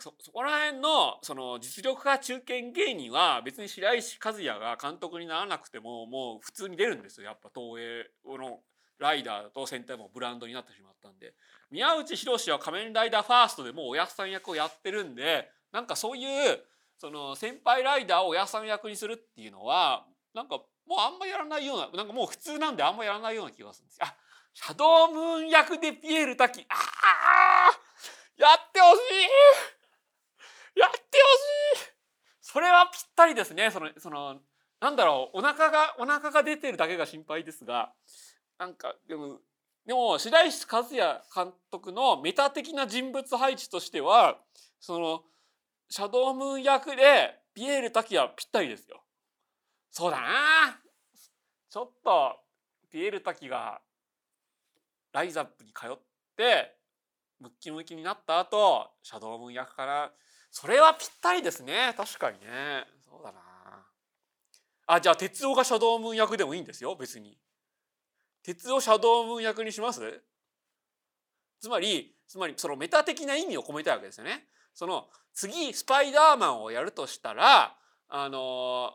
[0.00, 7.26] そそこら辺のその実力派中堅芸人は別に白石和也が監督にならなくてももう普通に出るんですよ。
[7.26, 8.04] やっぱ東映
[8.36, 8.60] の
[8.98, 11.32] ライダーと戦隊もブランドになってしまったんで。
[11.70, 16.60] 宮内宏は仮面ライダーファーストでもうおやっさん役をやってるんでなんかそういう
[16.98, 23.98] その先輩ライダーをおやっさん役にするっていうのはなんかもうあんまやらないようななんかもう普通なんであんまやらないような気がするんです。
[23.98, 24.06] よ。
[24.06, 24.14] あ
[24.60, 26.66] シャドームーン役でピエール滝。
[26.68, 27.70] ああ
[28.36, 30.80] やってほしい。
[30.80, 30.98] やって
[31.76, 31.92] ほしい。
[32.40, 33.70] それはぴったりですね。
[33.70, 34.40] そのその
[34.80, 35.38] なんだろう。
[35.38, 37.92] お腹がお腹が出てるだけが心配ですが。
[38.58, 39.38] なんかでも
[39.86, 44.38] でも白石和也監督のメタ的な人物配置としては
[44.80, 45.22] その
[45.88, 49.04] シャドームーン役でピエール滝はぴったりですよ。
[49.92, 50.26] そうだな。
[51.70, 52.36] ちょっと
[52.90, 53.80] ピエール滝が
[55.18, 55.98] ライザップに通っ
[56.36, 56.76] て
[57.40, 60.12] ムッキムキになった後シャドームーン役から
[60.52, 61.92] それはぴったりですね。
[61.96, 62.84] 確かにね。
[63.04, 63.38] そうだな。
[64.86, 66.94] あじゃあ哲夫がシャドームーン役でもいいんですよ。
[66.94, 67.36] 別に。
[68.44, 70.22] 鉄をシャドームーン役にします？
[71.58, 74.44] つまりつまりそのメタ的な意味を込めたいわけですよね。
[74.72, 77.74] その次スパイダーマンをやるとしたら
[78.08, 78.92] あの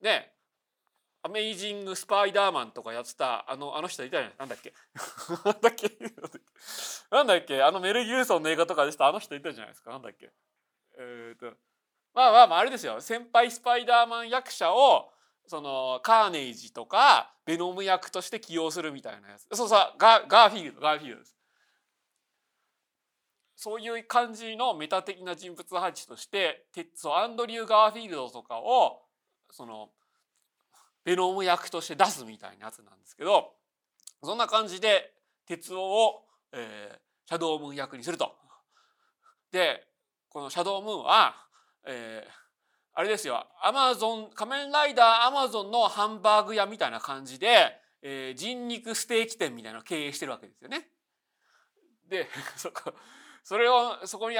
[0.00, 0.32] ね
[1.26, 4.72] アメイジング・スパイダーマンとかやってたあのあの人いたじゃないなんだっけ？
[5.44, 5.90] なんだっけ？
[7.10, 7.62] なんだっけ？
[7.62, 9.08] あのメル・ギューソンの映画とかでした。
[9.08, 9.90] あの人いたじゃないですか。
[9.90, 10.30] なんだっけ？
[10.98, 11.46] えっ、と
[12.14, 13.00] まあまあまああれですよ。
[13.00, 15.10] 先輩スパイダーマン役者を
[15.48, 19.46] そのカーネイジとかベノム役として起用するみたいなやつ。
[19.52, 21.36] そうそうガガーフィールドガーフィールドです。
[23.56, 29.02] そういう感じのメタ的な人物配置としてそうアンドリュー・ガーフィールドとかを
[29.50, 29.90] その
[31.06, 33.52] ベノム役として出すみたいなやつなんですけど
[34.24, 35.12] そんな感じで
[35.46, 38.34] 鉄夫を、えー、シャドームーン役にすると。
[39.52, 39.86] で
[40.28, 41.36] このシャドームーンは、
[41.86, 42.30] えー、
[42.94, 50.90] あれですよアマゾン仮面ライダーアマゾンのハンバーグ屋みたいな感じで、えー、人肉ステーキ店みたいなのを経営してるわけですよね。
[52.08, 52.92] で そこ
[53.44, 54.36] それをそこに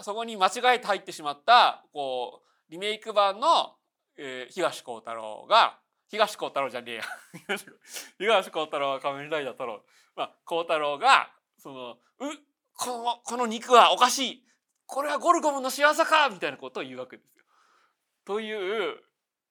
[0.00, 3.76] そこに間違えて入ってしまったこうリメイク版の、
[4.16, 7.02] えー、東光太郎が東光太郎じゃねえや。
[8.18, 9.84] 東光太郎は仮面ライダー太郎。
[10.14, 11.98] まあ光太郎がそのう
[12.74, 14.46] このこの肉はおかしい。
[14.86, 17.44] これはゴルゴムの仕業かみたいなことを言うわけですよ。
[18.24, 19.02] という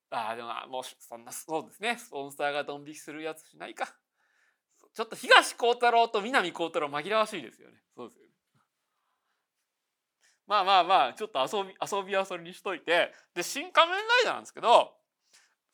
[0.09, 1.97] ああでももうそんなそうですね。
[1.97, 3.93] スポンサーがドン引きするやつしないか。
[4.93, 7.83] ちょっと東光太郎と南光太郎紛らわしいですよね。
[7.95, 8.31] そうですよね。
[10.47, 13.13] まあまあまあちょっと遊び遊びはそれにしといて。
[13.33, 14.95] で新仮面ライダーなんですけど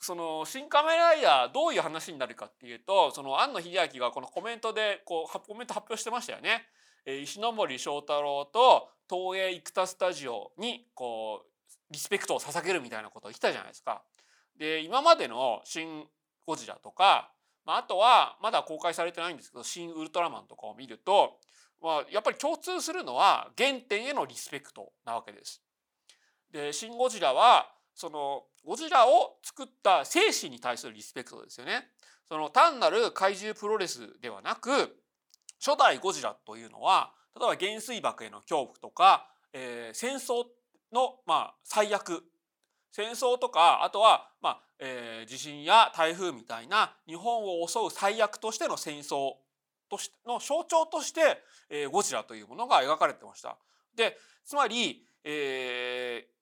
[0.01, 6.65] その新仮面ライダーどういう話になるかっていうとその庵野秀明がこのコメントでこうコメント発表してましたよね。
[7.05, 14.01] え石森章太郎と東映生田スタジオにこうリスペクトを捧げるみたいなことを言ったじゃないですか。
[14.57, 16.07] で今までの「シン・
[16.47, 17.31] ゴジラ」とか、
[17.63, 21.39] まあ、あとはまだ公開されてないんですけど「シン・ウルトラマン」とかを見ると、
[21.79, 25.61] まあ、やっぱり共通するのは原点へのリスペクトなわけです。
[26.49, 31.83] で「シン・ゴジラ」はそのゴジラを作った精神に対するリスペクトですよね。
[32.27, 34.71] その単なる怪獣プロレスではなく
[35.63, 40.45] 初代ゴジラというのは例えば原水爆への恐怖とか、えー、戦争
[40.91, 42.23] の、まあ、最悪
[42.91, 49.33] 戦争とかあとは、まあえー、地震や台風みたいな日本を襲う最悪としての戦争
[49.91, 53.57] としの象徴として、えー、ゴジラというものが描かれてました。
[53.95, 56.40] でつまり、えー、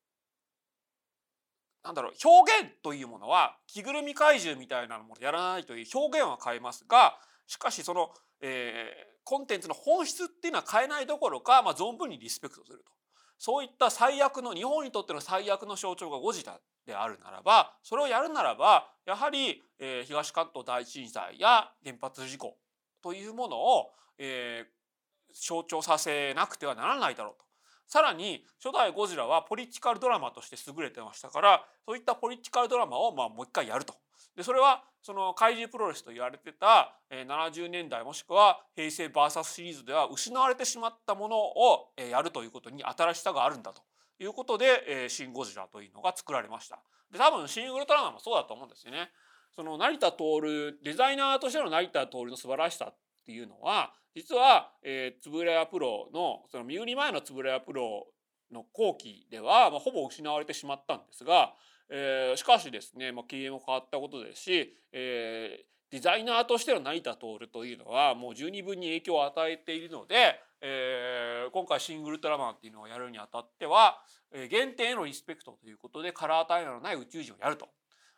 [1.90, 12.92] なんだろう表現というものは着ぐるみ怪獣みたいなものやらないという表現は変えますがしかしその、えー、コンテンツの本質っていうのは変えないどころか、まあ、存分にリスペクトすると。
[13.40, 22.58] そういった最悪の日本にとっての最悪の象徴がゴジラであるならばそれをやるならばやはり、えー、東関東大震災や原発事故
[23.02, 27.49] というものを、えー、象徴させなくてはならないだろうと。
[27.90, 33.96] さらに初代ゴジラはポリティカルドラマとして優れてましたからそういったポリティカルドラマをまあもう一回やると。
[34.36, 43.82] でそれはその怪獣プロレスと言われてた70年代もしくは平成 VS シリーズでは失われてしまったものをやるということに新しさがあるんだと
[44.20, 46.80] いうことで「シン・ゴジラ」というのが作られました。
[47.10, 49.10] で多分シン・ウルトラマンもそうだと思うんですよね。
[49.52, 52.96] その成田徹デザイナーとしての成田徹の素晴らしさっ
[53.30, 58.08] ていうのは実は、えー、つぶれやプロのその身売り前のつぶれやプロ
[58.52, 61.54] の後期では、まあ、ほぼ失われてしまったんですが、
[61.90, 77.70] えー、しかしですね、まあ、経営も変わったことですし、えー、デザイナーとしての成田徹というのはもう十二分に影響を与えているので、えー、今回「シン・グルトラマン」っていうのをやるにあたっては、えー、原点へのリスペクトということでカラータイマーのない宇宙人をやると。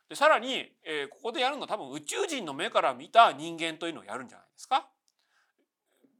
[0.08, 4.90] でさらに、えー、ここでやるのは多分宇宙人の目から見た人間というのをやるんじゃないですか。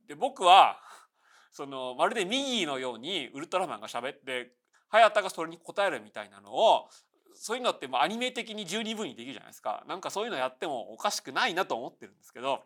[0.08, 0.80] で僕は
[1.52, 4.54] そのまるでミギーのようにウルトラマンが喋って
[4.90, 6.90] 早田がそれに答えるみたいなのを
[7.34, 9.84] そういうのってアニメ的に十二分にできるじゃないですか。
[9.88, 12.64] なんかそういうのやってもおかしくないなと思ってるんですけど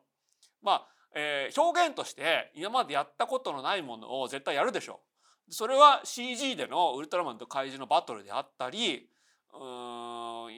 [0.62, 5.02] まあ、えー、表現として今までやったことのないものを絶対やるでしょ
[5.50, 5.54] う。
[5.54, 9.08] それは CG でのウルトラマンと怪獣のバトルであったり
[9.54, 10.50] うん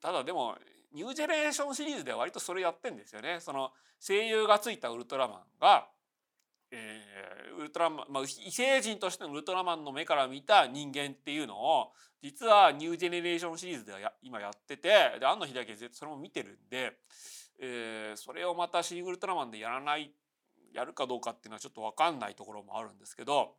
[0.00, 0.56] ただでも
[0.92, 3.40] ニュージェネレーションシリーズでは割とそれやってんですよね。
[3.40, 5.88] その声優がついたウルトラマンが、
[6.76, 14.88] えー、ウルトラマン、まあ、異星人としてのウルトラマンの目から見た人間っていうのを実はニュージェネレーションシリーズではや今やってて
[15.20, 16.94] で庵野秀明それも見てるんで、
[17.60, 20.10] えー、それをまたシン・ウルトラマンでやらない
[20.72, 23.54] やるかどうかっていうのはちょっと分かんないところもあるんですけど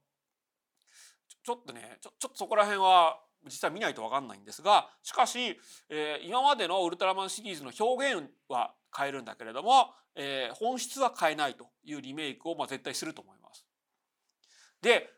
[1.45, 5.57] ちょっとねちょちょっとそこら辺は実は見ないと分かんないんですがしかし、
[5.89, 13.65] えー、今までのウルトラマンシリーズの表現は変えるんだけれども、えー、本質は変えないというリメイクをまあ絶対すると思います。
[14.81, 15.09] で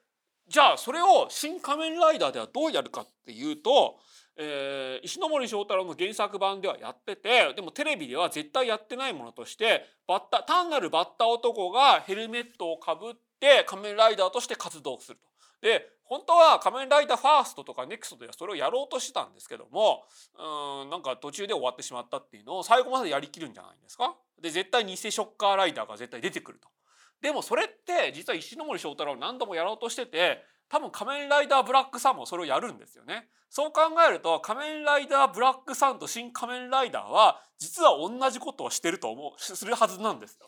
[0.47, 3.99] じゃあそれを「新仮面ライダー」ではどうやるかっていうと、
[4.37, 15.27] えー、石森章太郎の原作版ではやっててでもテレビでは絶対やってないものとしてバッタ単なるバッタ男がヘルメットをかぶって仮面ライダーとして活動すると。
[15.61, 20.03] で本当は仮面ライダーファーストとかネクストではそれをやろうとしてたんですけども
[20.39, 24.15] うんなんか途中で終わってしまったっていうのを最後までやりきるんじゃないですか？
[24.41, 26.69] で絶対偽ショッカーライダーが絶対出てくると。
[27.21, 33.27] でもそれって実は石森章太郎何度もやろうとしてて多分仮面ライダー BLACK SUN もそれをやるんですよね。
[33.49, 40.47] そう考えると仮面ライダー BLACK SUN とシン・仮面ライダーは実は同じことをしてると思うするはずなんですよ。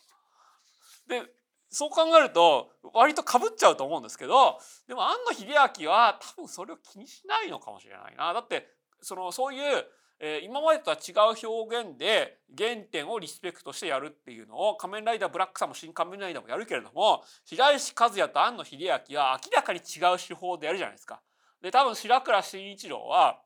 [1.07, 1.23] で
[1.69, 5.47] そう考えると割とかぶっちゃうと思うんですけどでも庵野秀
[5.83, 8.33] 明は多分それを気にしないのかもしれないな。
[8.33, 8.67] だって
[9.01, 9.85] そのそういう
[10.21, 21.21] えー、今までとは違う表現で原点をリスペクトしてやるっていうのを仮面ライダーブラックさんも新仮面ライダーもやるけれども白石和也と庵野秀明は明らかに違う手法でやるじゃないですか。
[21.61, 23.41] で多分白倉慎一郎は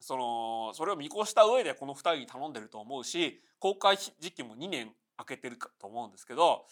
[0.00, 6.64] そのそれを見越した上でこの2人に頼んでると思うし公開時期も2年空けてると思うんですけど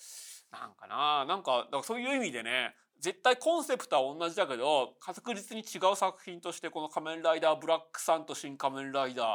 [0.51, 1.25] なんかな。
[1.25, 9.27] なんかだからそういう意味でね絶対コンセプトは同じだけど確実に違う作品としてこの「仮面ライダーブラックさん」と「新仮面ライダー」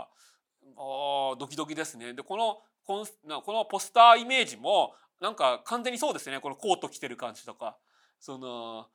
[0.78, 2.14] あドキドキですね。
[2.14, 6.40] でこのこのこのポスターイメージもなんか完全にそうですね。
[6.40, 7.78] このコート着てる感じとか。
[8.22, 8.88] その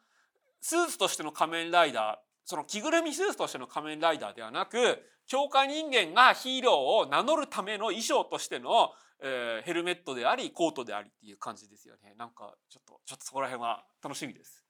[0.61, 14.65] スーツとしての仮面ライダーその着ぐるみスーツとしての仮面ライダーではなく強化人間がヒーローを名乗るための衣装としてのえー、ヘルメットでありコートでありっていう感じですよねなんかちょっとちょっとそこら辺は楽しみです。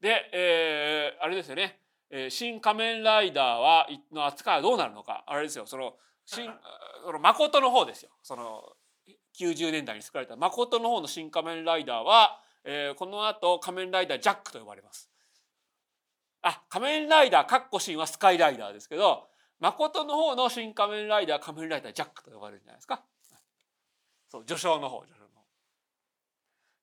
[0.00, 1.78] で、えー、あれですよね、
[2.10, 5.94] えー、新仮面ライダーはの扱いはどうなるのかあれですよその
[6.26, 6.50] 新
[7.04, 8.62] その誠の方ですよその
[9.38, 15.10] 90年代に作られた誠の方の新仮面ライダーは、えー、この後仮面ライダージャックと呼ばれます。
[16.42, 19.26] あ仮面ライダーかっこ新はスカイライダーですけど
[19.60, 23.02] 誠の方の新仮面ライダー仮面ライダージャックと呼ばれるんじゃないですか。
[24.34, 25.28] そう序章の方序章の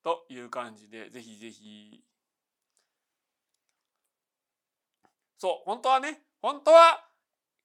[0.03, 0.19] 方。
[0.25, 2.01] という感じでぜひぜひ。
[5.37, 7.03] そう本当はね本当は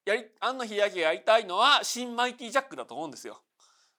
[0.05, 3.41] やり庵野秀明がやりたいのは新マイティジャックだと思うんですよ。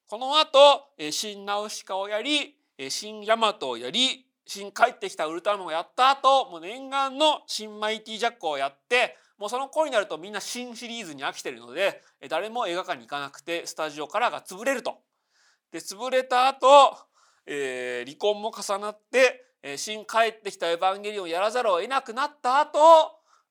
[0.10, 2.58] この後新ナウシカをやり
[2.90, 15.07] 新ヤマトをやり新帰ってきたウルトラマンをやった後もう念願の新マイティジャックをやってもうその頃になるとみんな新シリーズに飽きてるので誰も映画館に行かなくてスタジオからが潰れると。
[15.72, 16.98] で潰れた後、
[17.46, 22.80] えー、離婚も重なって、えー、新帰ってきたエヴァンゲリオンやらざるを得なくなった後、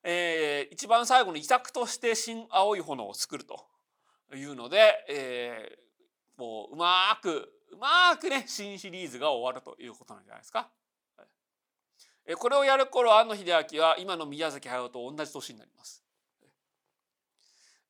[0.03, 3.65] えー、一番最後の遺作として新青い炎を作ると
[4.35, 10.69] いうので、えー、もううまくうまくね新シリーズが終わるということなんじゃないですか。
[12.39, 16.03] これをやる頃庵野秀明は今の宮崎駿と同じ年になります。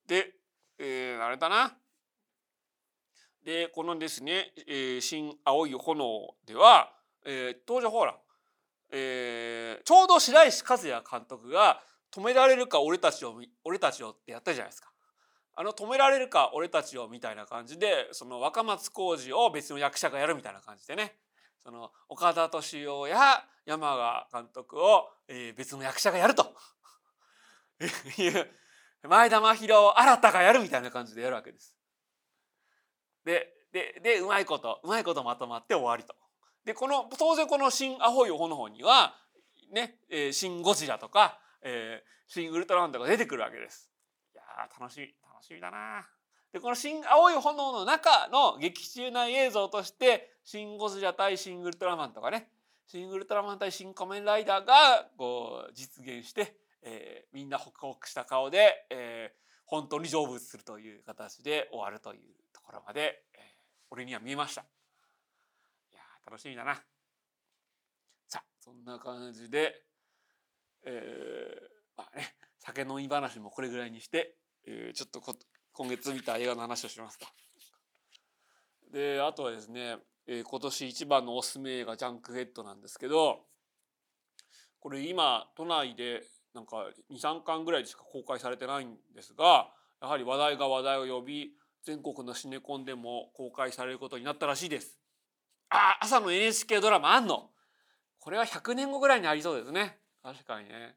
[0.08, 0.32] で、
[0.78, 1.76] えー、あれだな。
[3.48, 6.92] でこのですね「えー、新青い炎」では、
[7.26, 8.14] えー、当時ほら、
[8.92, 11.82] えー、ちょうど白石和也監督が
[12.12, 14.92] 「止められるか俺たちを俺たちを」ってやったじゃないですか。
[15.56, 21.16] あの止められるか俺たちをみたいな感じでその若松浩二を別の役者がやるみたいな感じでね
[21.64, 26.54] その岡田敏夫や山川監督を、えー、別の役者がやると
[28.20, 28.52] いう
[29.08, 31.77] 前田真宏を新たがやるみたいな感じでやるわけです。
[33.28, 36.16] でででうまいことうまいことまとまって終わりと。
[36.64, 39.16] でこの当然この「新アホイオの方には
[39.72, 43.92] ね「えー、新ゴジラ」とか、えー「新ウルトラマン」とか出てくるわけです。
[44.34, 44.44] いや
[44.80, 46.08] 楽しみ楽しみだな。
[46.54, 52.50] でこの「新青い炎」の中の劇中内映像として「新ゴジラ」対「新ウルトラマン」とかね
[52.88, 62.38] 「新ウルトラマン」対「新仮面ライダー」がこう実現して、えー、みんなホクホクした顔で、えー、本当に成仏するという形で終わるという
[62.68, 63.42] ころまで、えー、
[63.92, 64.62] 俺には見えました。
[64.62, 66.76] いや楽しみだな。
[68.28, 69.74] さあそんな感じで、
[70.86, 75.22] えー、まあね酒飲み話もこれぐらいにして、えー、ちょっと
[75.72, 77.28] 今月見た映画の話をしますか。
[78.92, 79.98] であとはですね、
[80.28, 83.46] えー、今年一番のおすすめ映画「ジャンクヘッド」なんですけど
[84.80, 91.54] これ今都内でなんか23巻ぐらいしか公開されてないんですがやはり話題が話題を呼び
[91.88, 95.00] 全国のシネコンでも公開されることになったらしいです。
[95.70, 97.50] あ朝の NHK ドラマあんの
[98.20, 100.96] これは100年後ぐらいにありそうですね確かにね。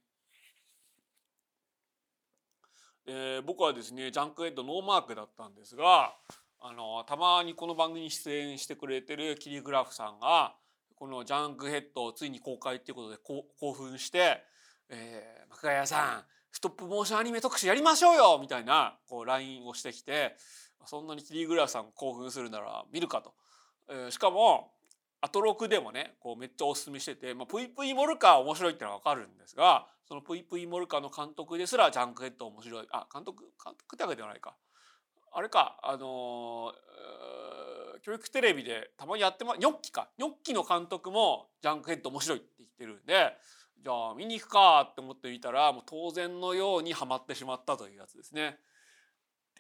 [3.07, 6.13] えー、僕はですねジャンクヘッドノーマークだったんですが
[6.59, 10.57] あのたまにこの番組に出演してくれてるキリグラフさんが
[10.97, 13.17] このジャンクヘッドをついに公開っていうことで
[13.61, 14.43] 興奮して
[14.91, 20.37] 「えー、幕屋さんストップモーションアニメ特集やりましょうよ!」みたいなこう LINE をしてきて
[20.87, 23.35] そんなにキリグラさん興奮するなら見るかと。
[23.89, 24.73] えー、しかも
[25.23, 34.55] アトロクでもねこうめっちゃおすすめしてて、まあ、プイプイモルカー面白いってのは分かるんですがそのプイプイモルカーの監督ですらジャンクヘッド面白いあ監督監督ってわけではないか
[35.33, 43.37] あれかあのー、教育テレビでたまにやってまニョッキかニョッキの監督もジャンクヘッド面白いって言ってるんで
[43.83, 48.59] じゃあ見に行くかって思ってみたらもう当然のようにはまってしまったというやつですね。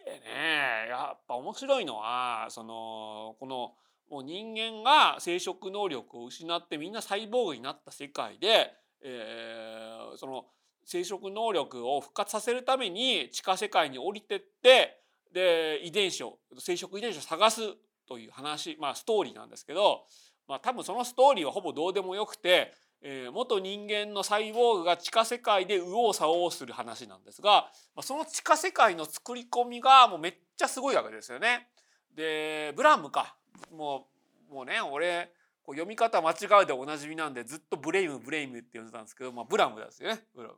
[0.04, 3.72] でねやっぱ面白いのはそのこの
[4.10, 8.72] もう人間が生殖能力を失ってみんなサイボーグになった世界で、
[9.02, 10.46] えー、その
[10.84, 15.00] 生殖能力を復活させるために地下世界に降りてって
[15.32, 17.60] で遺伝子を生殖遺伝子を探す
[18.08, 20.02] という話まあストーリーなんですけど、
[20.48, 22.72] まあ、多分そのストーリーはほぼどうでもよくて、
[23.02, 31.68] えー、元人間のサイボーグが地下世界で右往左往する話なんですが、まあ、その地下世界の作り込みがもうめっちゃすごいわけですよね。
[32.14, 33.36] でブラムか
[33.72, 34.08] も
[34.50, 35.32] うもうね俺
[35.62, 40.54] こう読み方間違うでおなじみなんでずっとブレイムブレイムって呼んでたんですけど、まあ、ブラムですよねブラム。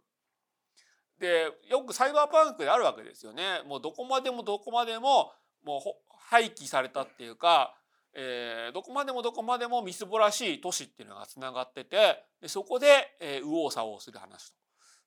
[1.20, 3.62] でよくサイバーパンクであるわけですよね。
[3.68, 5.32] もうどこまでもどこまでも
[5.64, 5.80] もう
[6.28, 7.76] 廃棄されたっていうか、
[8.14, 12.86] えー、どこまでもどこまでもみすぼらしい都市っていうのがつながっててでそこで、
[13.20, 14.62] えー、右往左往する話と。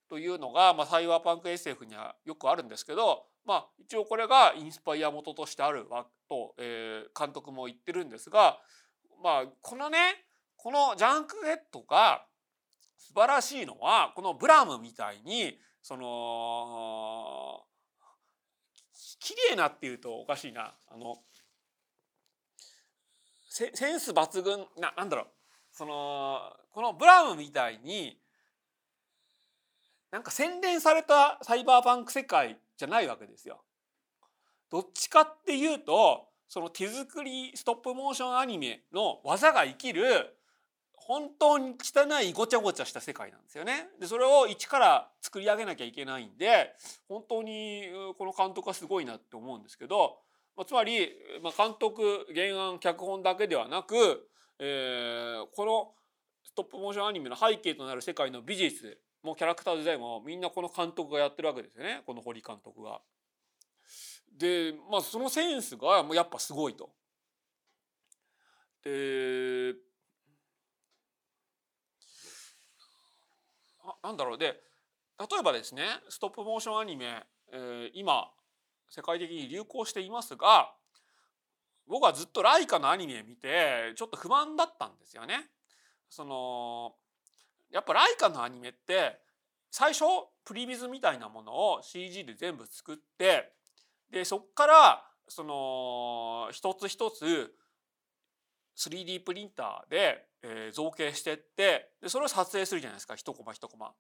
[0.08, 8.60] というのが、まあ、サイバーパンク SF にはよくあるんですけど、まあ、一応これがインスパイア元としてあるわと、えー、監督も言ってるんですが、
[9.24, 9.98] まあ、このね
[10.58, 12.26] このジャンクヘッドが
[12.98, 17.62] 素晴らしいのはこのブラムみたいにその
[19.20, 21.18] 綺麗なっていうとおかしいなあの
[23.56, 25.26] センス抜群ななんだろう
[25.72, 26.42] その
[26.74, 28.18] このブラウンみたいに
[30.12, 33.62] なんか洗練されたサイバーパンク世界じゃないわけですよ。
[34.70, 40.04] どっちかっていうとその手作りストップモーションアニメの技が生きる
[40.94, 43.88] 本当に汚いごちゃごちゃした世界なんですよね。
[44.02, 46.74] でそれを一から作り上げなきゃいけないんで
[47.08, 47.84] 本当に
[48.18, 50.18] この監督はすごいなって思うんですけど、
[50.56, 51.10] まあ、つまり、
[51.44, 54.30] まあ、監督原案脚本だけではなく、
[54.60, 55.92] えー、この
[56.44, 63.02] ストップモーションアニメの背景となる世界の美術もキャラクターデザインもみんなこの監督がやってるわけですよねこの堀監督が。
[64.38, 66.90] でまあそのセンスがやっぱすごいと。
[68.84, 69.74] で
[74.04, 74.46] なんだろうで
[75.20, 78.30] 例えばですねストップモーションアニメ、えー、今
[78.90, 80.74] 世界的に流行していますが
[81.88, 85.50] 僕はずっとライカのアニメ見てちょっと不満だったんですよね。
[86.10, 86.96] その
[87.72, 89.20] やっぱライカのアニメって
[89.70, 90.06] 最初
[90.46, 93.52] プリビズみたいなものを CG で全部作って
[94.12, 97.54] でそっからその一つ一つ
[98.78, 103.94] 3D プリンターで、え造形してってでそれを撮影するじゃないですか一コマ一コマ。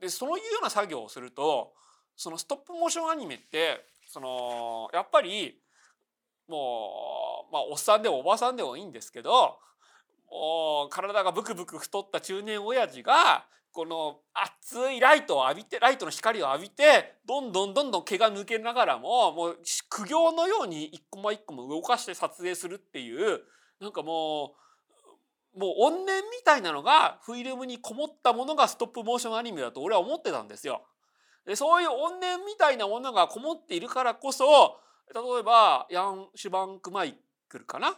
[0.00, 1.72] でそういうような作業をすると
[2.20, 5.58] そのストップモーションアニメってそのやっぱり
[6.50, 9.56] もうまあおっさんでもおばさんでもいいんですけど
[10.30, 19.58] もう体がブクブク太った中年親父がこの熱いライトを浴びてライトの光を浴びてどんどんどんどん毛が抜けながらももう
[19.88, 23.40] 苦行のように一個も一個も動かして撮影するっていう
[23.80, 24.56] なんかも
[25.56, 30.82] うもう怨念みたいなのがフィルムにこもったものがストップモーションアニメだと俺は思ってたんですよ。
[31.46, 34.78] でそういう怨念みたいなものがこもっているからこそ
[35.14, 37.16] 例えばヤン・シュバンク・マイ
[37.48, 37.96] クルかな？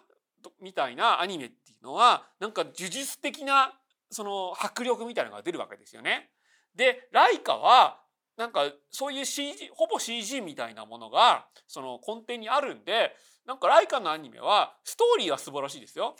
[0.60, 3.72] みたいなアニメっていうのはなんか呪術的な
[4.10, 6.30] その迫力みたいなのが出るわけですよね。
[6.74, 7.98] でライカは
[8.36, 13.14] なんかそういう CG ほぼ CG みたいなものがその根底にあるんで
[13.46, 16.16] なんかライカのアニメはストーリーは素晴らしいですよ。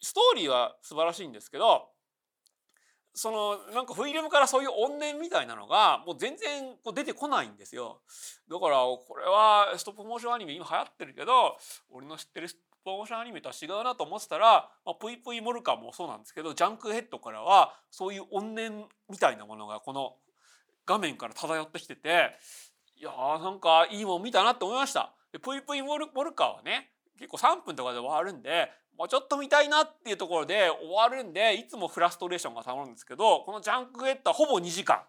[0.00, 1.88] ストーリーは素晴らしいんですけど
[3.18, 8.00] そのなんかフィルムからそういう怨念みたいなのがもう全然こう出てこないんですよ。
[8.48, 11.56] だからこれはストップモーションアニメ今流行ってるけど
[11.90, 20.14] 俺の知ってるストップモーションアニメとは違うなと思ってたら、まあ、プイプイモルカもそうなんですけどジャンクヘッドからはそういう怨念みたいなものがこの
[20.86, 22.38] 画面から漂ってきてて
[22.96, 25.12] いやーなんかいいもん見たなって思いました。
[25.32, 35.00] でプイプイモルモルカはね結構3分とかで終わるんでもうちょっと見たいなっていうところで終わるんでいつもフラストレーションがたまるんですけどこのジャンクヘッドはほぼ2時間。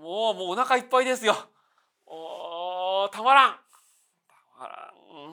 [0.00, 1.34] もうもうお腹いっぱいですよ。
[2.06, 3.52] おたまらん。
[3.52, 3.58] た
[4.60, 5.30] まらん、う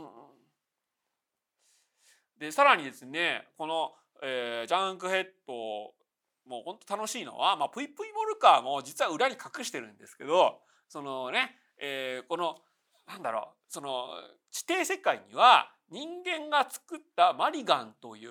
[2.38, 3.92] ん、でさらにですねこの、
[4.24, 10.60] えー、ジャンクヘッドもうほんと楽しいのは、まあ、プイプイモルカーも実は裏に隠してるんですけど
[10.90, 12.58] そのね、えー、この
[13.08, 14.06] なんだろうその
[14.52, 18.30] 地底世界には人間が作ったマリガンという、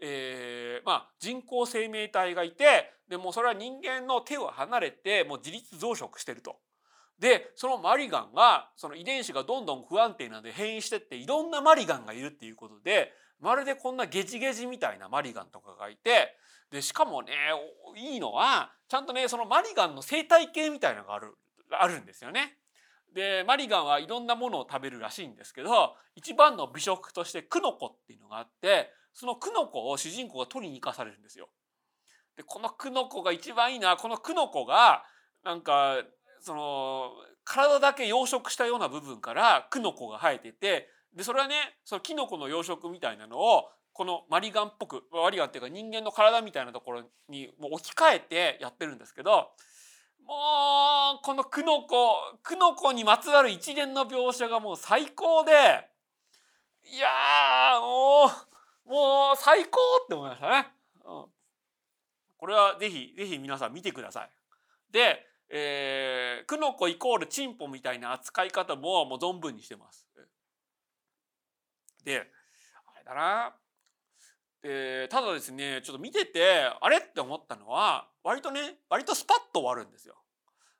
[0.00, 6.56] えー、まあ、人工生命体がいてでもそれは人間の手を離れてもう自立増殖してると。
[7.18, 16.36] でそのマリガンがその遺伝子がどんどん不安定なので変異してっていろんなマリガンがいるっていうことでまるでこんなゲジゲジみたいなマリガンとかがいて
[16.72, 17.32] でしかもね
[17.96, 21.34] いいのはちゃんとねそのマリガンの生態系みたいなのがある
[21.70, 22.58] あるんですよね。
[23.14, 31.48] でマリガンはいろんなものを食べるらしいんですけど一番の美食としてクノコっていうのがあってそのクノコを主人公が取りに行かされるんですよ。
[32.36, 35.04] でこのクノコが一番いいのはこのクノコが
[35.44, 36.02] なんか
[36.40, 37.12] その
[37.44, 41.54] 体だけ養殖したような部分からクノコが生えててでそれはね
[41.84, 49.50] そのキノコの養殖みたいなのをこのマリガンっぽくマリガンっていうか人間の体みたいなところにもう置き換えてやってるんですけど
[50.26, 55.52] もうこのクノコクノコにまつわる一連の描写がもう最高で
[56.84, 58.26] いやも
[58.86, 60.66] うもう最高って思いましたね。
[61.04, 61.24] うん、
[62.36, 64.30] これはぜひぜひ皆さん見てください。
[64.92, 70.06] で、えー、クノコイコールチンポみたいな扱い方ももう存分にしてます。
[72.04, 72.30] で
[72.94, 73.54] あれだな
[74.66, 76.42] えー、ただですねちょっと見てて
[76.80, 80.16] あれって思ったのは割とね割とスパッと終わるんですよ。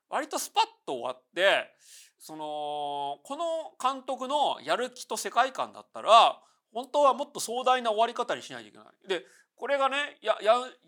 [0.09, 1.69] 割とスパッと終わって
[2.17, 6.41] そのこの監督のやる気と世界観だったら
[6.73, 8.87] 本当はもっと壮大な終わり方にしないといけない。
[9.07, 9.23] で
[9.55, 10.35] これがねヤ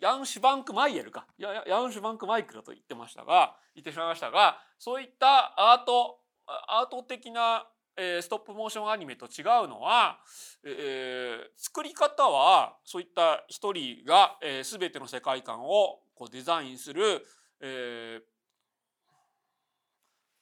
[0.02, 7.68] ヤンシュバンク・マイエルかヤヤンシュバンク・マイクルと言ってましたが言ってしまいましたがそういったアートアート的な
[7.98, 10.20] えー、ストップモーションアニメと違うのは、
[10.64, 17.26] えー、作り方はそういった一人が、えー、全ての世界観をこうデザインする、
[17.60, 18.22] えー、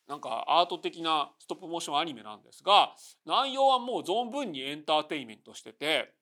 [0.10, 2.94] なんかアート的なストップモーションアニメなんですが
[3.26, 6.14] 内容はもう存分にエンターテインメントしてて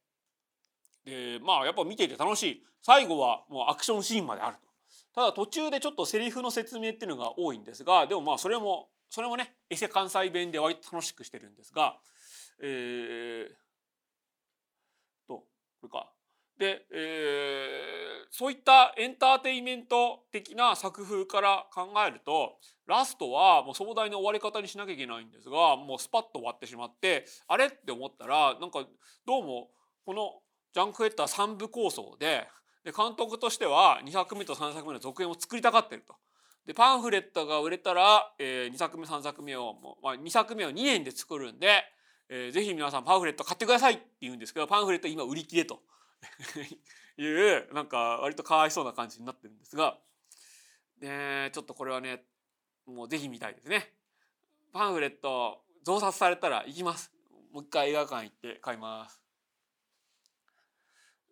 [1.05, 4.73] でまあやっぱ見ていて楽しい最後はもうアクションシーンまであると。
[5.15, 11.97] ただ途中でちょっとセリフの説明っていうのが多いんですがでもまあそれもそれもねエセ関西弁で割と楽しくしてるんですが
[12.59, 13.47] えー、
[15.27, 15.45] とこ
[15.83, 16.09] れか
[16.57, 17.67] で、え、
[18.31, 22.57] そういったエンターテインメント的な作風から考えると
[22.87, 28.83] ラストはもう壮大な終わり方にしなきゃいけないんですがもうスパッと終わってしまってあれって思ったらなんか
[29.27, 29.69] どうも
[30.07, 30.31] この
[30.73, 32.47] ジャンクヘッダー3部構想で
[32.83, 36.15] で監督としては2作目と3作目の続編を作りたがってると。
[36.65, 41.83] でパンフレットが売れたら、えー、2作目3作目をもう、まあ、2作目を2年で作るんで、
[42.29, 45.81] えー、ぜひ皆さんパンフレット買ってくださいって言うんですけどパンフレット今売り切れと
[47.17, 49.97] いうなんか割とかわいそうな感じになってるんですが、
[50.99, 52.23] ね、ちょっとこれはね
[52.85, 53.93] もうぜひ見たいですね。
[54.71, 57.11] パンフレット増刷されたら行きます。
[57.51, 59.21] もう一回映画館行って買います。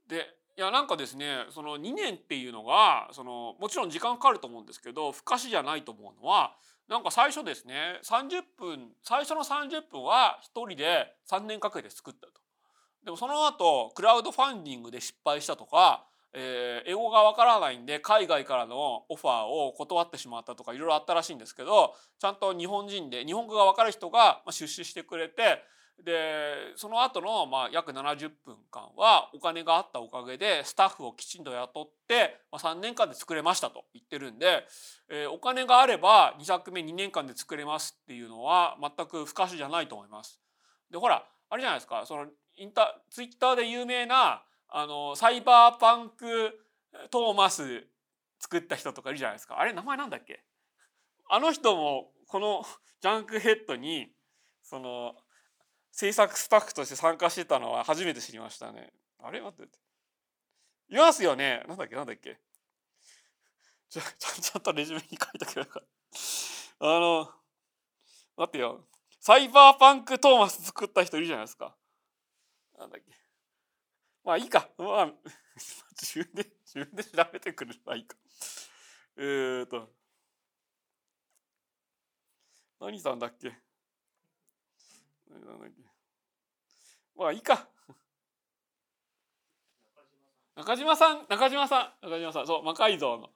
[0.07, 6.53] でいやなんかですねその2年っていうのがそのもちろん時間かかると思うんですけど不可視じゃないと思うのは
[6.87, 12.33] なんか最初ですね30分最初の30分は1人で3年かけて作ったと。
[13.03, 25.63] でもその後クラウドファンディングで失敗したとか、えー、英語がわからないんで海外からのオファーを断ってしまったとかいろいろあったらしいんですけどちゃんと日本人で日本語がわかる人が出資してくれて
[26.03, 34.65] でその後のまあ約70分間はお金があったおかげでスタッフをきちんと雇ってまあ3年間で作れましたと言ってるんで、
[35.09, 40.39] え、お金があれば2作目2年間で作れますっていうのは全く不可視じゃないと思います。
[40.89, 42.03] でほらあれじゃないですか。
[42.05, 42.27] その
[42.57, 46.59] インタツイッターで有名なあのサイバーパンク
[47.09, 47.85] トーマス
[48.39, 49.59] 作った人とかいるじゃないですか。
[49.59, 50.43] あれ名前なんだっけ？
[51.29, 52.65] あの人もこの
[53.01, 54.11] ジャンクヘッドに
[54.63, 55.15] その
[55.91, 58.91] 制作スタッフとして参加してたのは初めて知りましたね。
[59.19, 59.41] あれ？
[59.41, 59.71] 待って。
[60.89, 61.63] いますよね。
[61.67, 61.95] なんだっけ？
[61.95, 62.39] なんだっけ？
[63.89, 65.83] ちゃ ちゃんとレジュメに書いとけばよかっ
[66.79, 66.85] た。
[66.95, 67.25] あの、
[68.37, 68.87] 待ってよ。
[69.19, 71.75] サイバーパンクトーマス作った人いるじゃないですか。
[72.77, 73.11] なんだっけ？
[74.23, 74.69] まあいいか。
[74.77, 75.13] まあ、
[76.01, 78.17] 自分で、自分で調べてくれればいいか。
[79.17, 79.91] えーと。
[82.79, 83.55] 何さんだっけ？
[87.15, 87.67] まあいいか。
[90.55, 91.25] 中島さん。
[91.29, 92.05] 中島さん。
[92.05, 92.47] 中島さん。
[92.47, 93.29] そう魔改造の。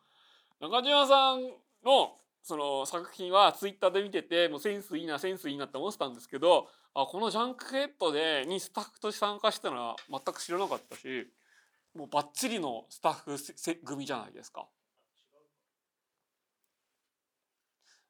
[0.59, 1.41] 中島さん
[1.83, 11.27] のその作品はツイッターで見ててもうセンスいいなセンスいいなって思ってたんですけどあこのジャンクヘッドでにスタッフとして参加したのは全く知らなかったし
[11.95, 14.67] もうバッチリのスタッフ組じゃないですか。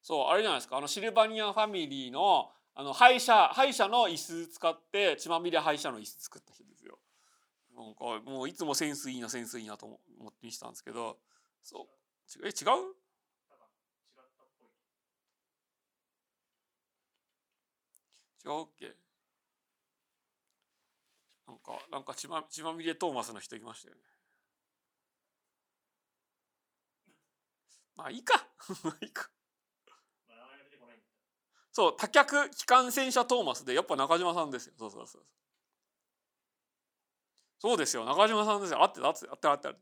[0.01, 0.77] そうあれじゃないですか。
[0.77, 6.99] あのシルバニアファミリーのあの歯医者歯医者の椅子使って血まみれ歯医者の椅子作った人ですよ。
[7.75, 9.95] なんかもういつもセンスいいなセンスいいなと思
[10.29, 11.17] って見てたんですけど
[11.63, 12.95] そうえ違う？
[18.45, 18.95] 違うっけ？
[21.47, 24.01] なんかなんか血ま血まみれトーマスの人いましたよね。
[27.95, 28.47] まあいいか
[29.01, 29.29] いいか。
[31.75, 34.73] そう多脚機関戦車トーマスでやっぱ中島さんですよ。
[34.79, 35.21] そうそうそう。
[37.59, 38.05] そうですよ。
[38.05, 38.81] 中島さんですよ。
[38.81, 39.67] あってたあってたあって。
[39.67, 39.75] た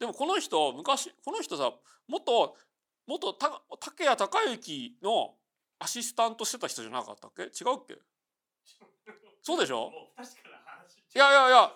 [0.00, 1.72] でもこの人昔この人さ
[2.08, 2.56] 元
[3.06, 3.34] 元
[3.78, 5.36] 竹谷隆之の
[5.78, 7.42] アシスタントしてた人じゃなかったっけ？
[7.42, 7.50] 違うっ
[7.86, 7.96] け？
[9.44, 9.92] そうでしょ？
[11.14, 11.72] いやいやいや。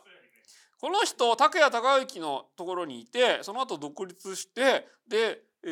[0.81, 5.69] この人竹谷隆之のところにいてその後独立してで、え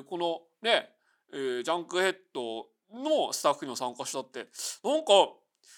[0.00, 0.90] ー、このね
[1.32, 4.48] えー、ジャンクヘッドのスタッフにも参加したって。
[4.84, 5.12] なんか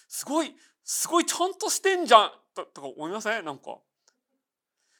[0.07, 2.31] すごいすごいちゃんとしてんじゃん。
[2.55, 3.45] ととか思いません？
[3.45, 3.77] なんか。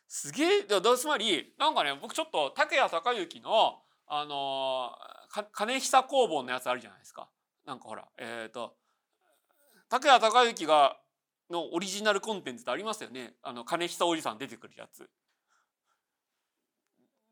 [0.07, 0.63] すげえ
[0.97, 7.29] つまりなんかね僕ちょっと竹谷隆之のあのー、金久工房のやつあるじゃないですか。
[7.65, 8.75] なんかほらえっ、ー、と
[9.87, 10.97] 竹谷隆之が
[11.51, 13.33] のオリジナルコンテンツってありますよね。
[13.43, 15.07] あの金久おじさん出てくるやつ。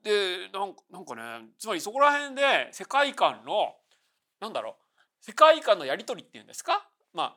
[0.08, 3.76] でなんかねつまりそこら辺で世界観の
[4.40, 4.74] なんだろう
[5.20, 6.88] 世界観のやり取りっていうんですか？
[7.14, 7.36] まあ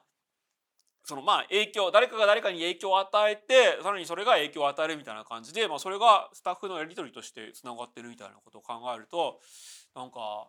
[1.05, 9.41] そのまあ影響誰かが誰かに影響を与えてさらにそれが影響を与えるみたいな感じで、まあ、それがスタッフのやり取りとしてつながってるみたいなことを考えると
[9.97, 10.49] なんか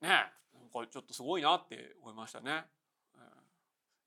[0.00, 2.64] ねなんかちょっとすごいなって思いましたね。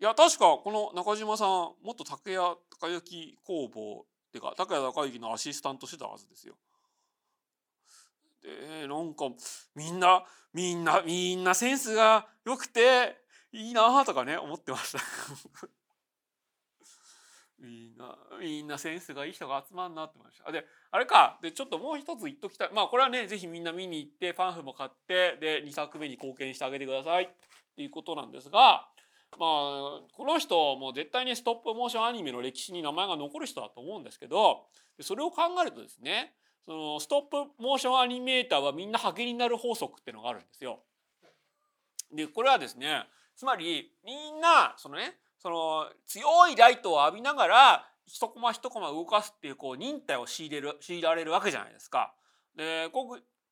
[0.02, 2.38] いや確かこの中島さん元竹谷
[2.80, 6.56] 隆之工房っていうか竹谷隆之のアシスタントしてたはずですよ。
[8.42, 9.26] でなんか
[9.76, 10.24] みんな
[10.54, 13.18] みんなみんなセンスが良くて
[13.52, 15.00] いいなとかね思ってました。
[17.60, 20.52] みんなみんなセンスがいい人が集まんなって思いました。
[20.52, 21.38] であれか。
[21.42, 22.70] でちょっともう一つ言っときたい。
[22.72, 27.26] まあこれはね是非みんな見に行ってパンフも買ってで2作目に貢献してあげてください。
[27.26, 27.30] っ
[27.76, 28.90] ていうことなんですが
[29.38, 34.66] まあこの人も絶対にストップモーションアニメの歴史に名前が残る人だと思うんですけど
[35.02, 36.34] それを考えるとですね
[36.66, 40.80] そのストップモーションアニメーターはみんなハゲになる法則っていうのがあるんですよ。
[42.12, 43.04] でこれはですね
[43.36, 52.14] つまりみんなそのねその強いライトを浴びながら一コマ一コマ動かすっていうこう忍耐を強いれる強いられるわけじゃないですか。
[52.56, 52.90] で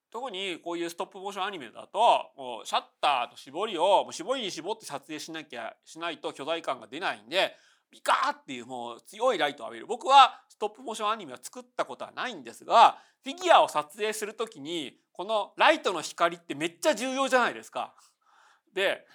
[0.09, 7.55] 特にこういうストップモーションアニメだとシャッターと絞りをもう絞りに絞って撮影しなきゃしないと巨大感が出ないんで
[7.91, 17.93] ビカーっていうもう強いライトを浴びる僕はストップモーションアニメは作ったことはないんですがフィギュアを撮影する時にこのライトの光ってめっちゃ重要じゃないですか。
[18.73, 19.05] で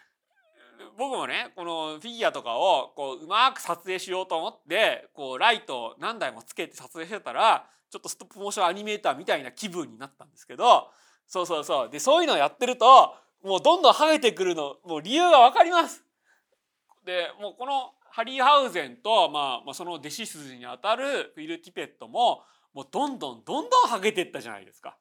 [0.98, 10.90] 僕もねこのフィギュアとかをこううまく撮影しようと思ってこうライトを何台もつけて撮影してたらちょっとストップモーションアニメーターみたいな気分になったんですけど
[11.28, 13.14] そうそうそうでそういうのをやってると
[13.44, 16.04] もうどんどん剥げてくるのもう理由が分かります。
[17.04, 22.42] でもうこのハリーハウゼンと、まあ、まあその弟子筋にあたるフィル・ティペットも
[22.74, 24.96] もうどんどんどんどん剥げてったじゃないですか。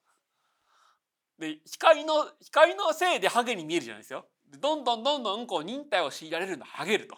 [1.38, 4.28] で光の光のせいでハゲに見えるじゃないですよ。
[4.60, 7.18] どんどんどんどんこう忍耐を強いられるのハゲると。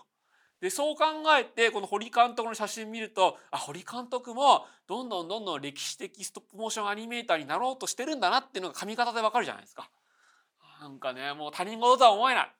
[0.61, 1.03] でそう考
[1.37, 9.89] えてこの堀監督の写真見るとあ堀監督もどんどんどんどん歴史的ストップモーションアニメーターになろうとしてるんだなっていうのが髪型でわかるじゃないですか。
[10.81, 12.51] なんかねもう他人事とは思えない。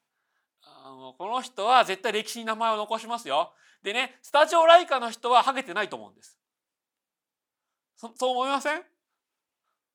[0.85, 3.53] あのこの人は絶対歴史に名前を残しますよ。
[3.83, 6.37] でねスタジオライカの人はハゲてないと思うんです。
[7.95, 8.83] そそう思いません？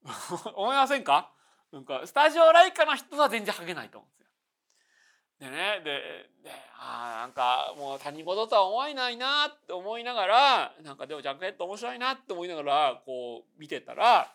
[0.56, 1.30] 思いませんか？
[1.72, 5.50] なんかスタジオライカの人は全然ハゲないと思うんですよ。
[5.50, 14.32] でねでであなんかもう他人事とは思えないなって思いながらなんかでもジャンクヘッド面白いなって思いながらこう見てたら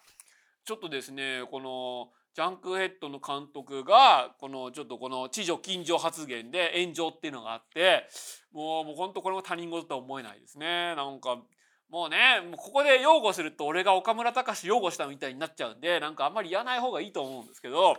[0.64, 8.08] ちょっとですねこのジャンクヘッドの監督がこのちょっとこの知女近所発言で炎上っていうのがあって
[8.52, 11.38] もうもう本当これも他人事とは思えないですねなんか
[11.90, 17.98] もうねもうここで擁護すると俺が岡村隆史擁護したみたいになっちゃうんでなんかあんまり言わない方がいいと思うんですけど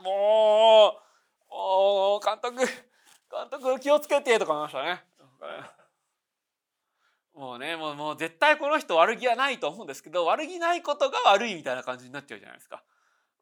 [0.00, 2.66] もうおお監督監
[3.48, 5.04] 督気をつけてとか思いましたね。
[7.32, 12.82] もうねもうもう絶対この人悪気はないと思うんですけど悪気ないことが悪いみたいな感じになっちゃうじゃないですか。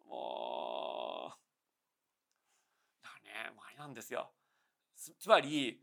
[0.08, 4.30] もうだねもうあれなんですよ。
[5.18, 5.80] つまり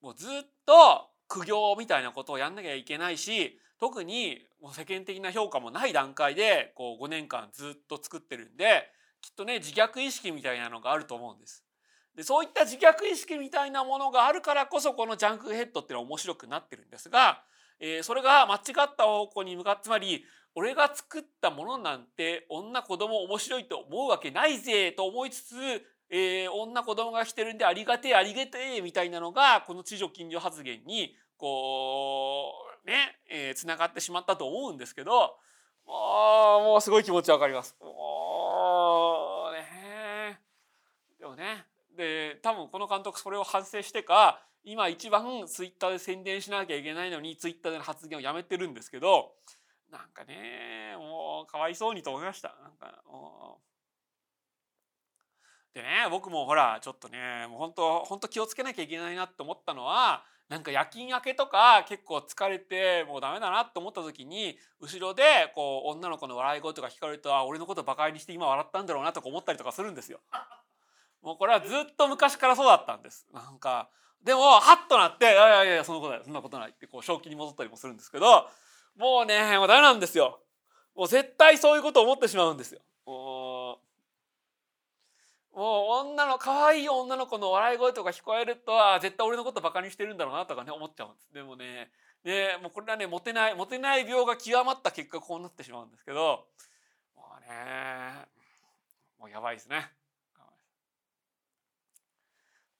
[0.00, 0.30] もうずっ
[0.66, 8.88] と苦行みたいなことをやんなきゃいけないし特にもう世間的な評価もない段階でこう5年間ずっと作ってるんで
[9.20, 11.64] きっとね自虐意識みたいなのがあると思うんです。
[12.14, 17.42] でそういった自虐意識みたいなものがあるからこそこのジャンクヘッドっていうのは面白くなってるんですが、
[17.80, 25.54] えー、それが間違った方向に向かってつまり俺が作ったものなんて女子供面白いと思うわけないぜと思いつつ、
[26.10, 32.52] えー、女子供が来てるんでありがてえありがてえみたいなのがこの知女近所発言にこ
[32.84, 35.36] うねえー、つながってしまったと思うんですけど
[35.86, 37.76] もうもうすごい気持ちわかります。
[37.80, 40.38] もうね
[41.18, 49.32] でもねで多分この監督それを反省してか今一番ツイッターで宣伝しなきゃいけないのにツイッターでの発言をやめてるんですけど
[49.94, 52.56] なんかねもうかわいそうにと思いました。
[52.62, 53.00] なんか
[55.72, 65.22] でね僕もほらちょっとねもう本当本当気をつけなきゃいけないなって思ったのはなんか夜勤明けとか結構疲れてもうダメだなと思った時に後ろで
[65.54, 70.20] こう女の子の笑い声とか聞かれるとあ俺のことバカにして今笑ったんだろうなとか思ったりとかするんですよ。
[71.22, 73.26] もうこれはずっと昔からそうだったんです。
[73.32, 73.88] なんか
[74.22, 78.48] でもハッとなって「いやいやいやそんなことないそんなことない」ってこう正気に戻ったりもするんですけど
[78.96, 80.40] もうねもうダメなんですよ。
[80.94, 82.80] もう絶対そういうことを思ってしまうんですよ。
[83.06, 83.78] も
[85.54, 91.32] うもう女の可愛い女の子の笑い声とか聞こえるとは絶対俺のことバカにしてるんだろうなとかね思っちゃうんです。
[91.32, 91.90] でもね
[92.24, 96.46] でもうこれはねモテないモテない病が極まった結果こうなってしまうんですけど
[97.16, 98.26] もうね
[99.18, 99.90] もうやばいですね。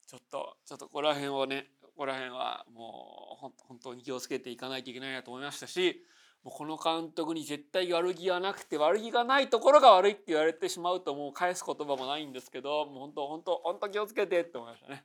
[0.06, 6.05] ちょっとちょっとここら辺をねここら辺はもう本当に気をつけていかないといけないなと思いましたし
[6.42, 15.05] もうこの監督に絶対悪気はなくて悪気がないところが悪いって言われてしまうともう返す言葉もないんですけどもう本当本当本当気をつけてって思いましたね。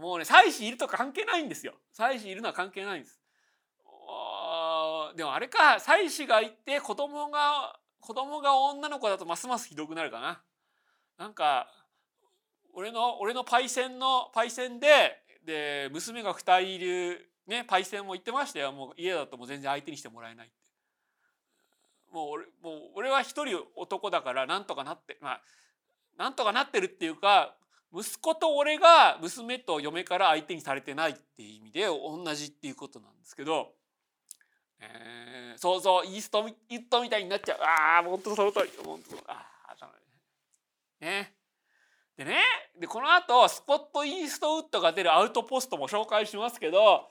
[0.00, 1.74] もうね妻子いるとか関係ないんですよ。
[1.92, 3.20] 妻子いるのは関係ないんです。
[5.16, 10.42] でもあれか妻子がいて子供が子供が女の子だとますますひどくなるかな。
[11.18, 11.68] なんか
[12.72, 18.72] 俺の俺のパイセンのパイセンでで娘が2人いる、ね、パイセンも言ってましたよ。
[18.72, 20.56] もう家だともう全然相手にしてもらえないって。
[22.12, 25.40] もう俺もう俺は一人男だからなんとかなってまあ
[26.16, 27.54] なんとかなってるっていうか
[27.92, 33.72] 息子と俺が娘と嫁から相手にされてないっていう意味で同じっていうことなんですけど、
[34.80, 37.58] えー、そうそうイーストイートみたいになっちゃう。
[37.60, 38.70] ああ本当その通り。
[38.84, 41.34] 本当ああね。
[42.16, 42.36] でね
[42.78, 47.08] でこの後スコット・イーストウッドが出るアウトポストも紹介しますけど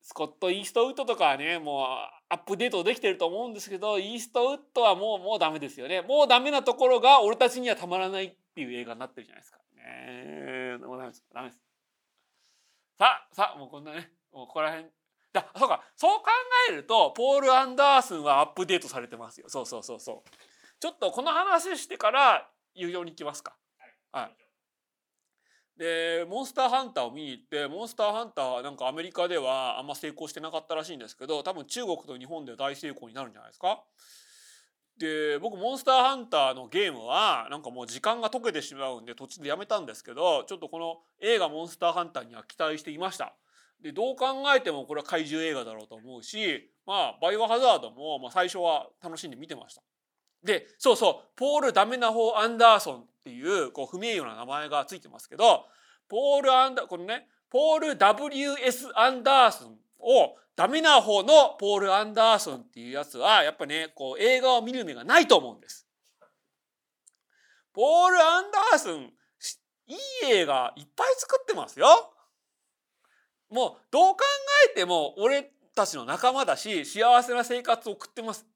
[0.00, 1.86] スコット・イーストウッドとかはねもう
[2.28, 6.00] アップデートできてると思うんですけどイーストウッドはもうもうダメですよね。
[6.02, 9.58] もうダメなところが俺たちにはたまらないっていう映画になってるじゃないですか。
[9.76, 11.24] ねもうダメです。
[11.32, 11.60] ダメです。
[12.98, 14.88] さあさあもうこんなねもうここら辺。
[15.32, 15.82] だそうか。
[15.96, 16.26] そう考
[16.70, 19.48] えるとポール・アンダースンはアップデートされてますよ。
[19.48, 20.30] そうそうそうそう。
[20.80, 23.54] ちょっとこの話してから有料に行きますか。
[24.12, 24.36] はい。
[25.78, 33.82] でモンスターハンターを見に行ってモンスターハンターはなんかアメリカではあんま成功してなかったらしいんですけど多分中国と日本では大成功になるんじゃないですか。
[34.98, 43.34] で僕モンスターハンターのゲームはなんかもう時間が解けてしまうんで途中でやめたんですけどちょっとこの映画モンスターハンターには期待していました。
[43.82, 49.82] でどう考えてもこれは怪獣映画だろうと思うしまあバイオハザードもまあ最初は楽しんで見てました。
[50.44, 55.66] でそうそうポール・ダメナホー・アンダーソンっていうこう不名誉な名前がついてますけど
[56.08, 58.88] ポール・アンダーこのねポール W.S.
[58.98, 65.86] アンダーソンをダメな方のポール・アンダーソンっていうやつはやっぱねこう映画を見る目がないと思うんです。
[67.72, 69.12] ポール・アンダーソン
[69.86, 71.86] いい映画いっぱい作ってますよ。
[73.50, 74.20] もうどう考
[74.70, 78.46] えても俺たちの仲間だし幸せな生活を送ってます。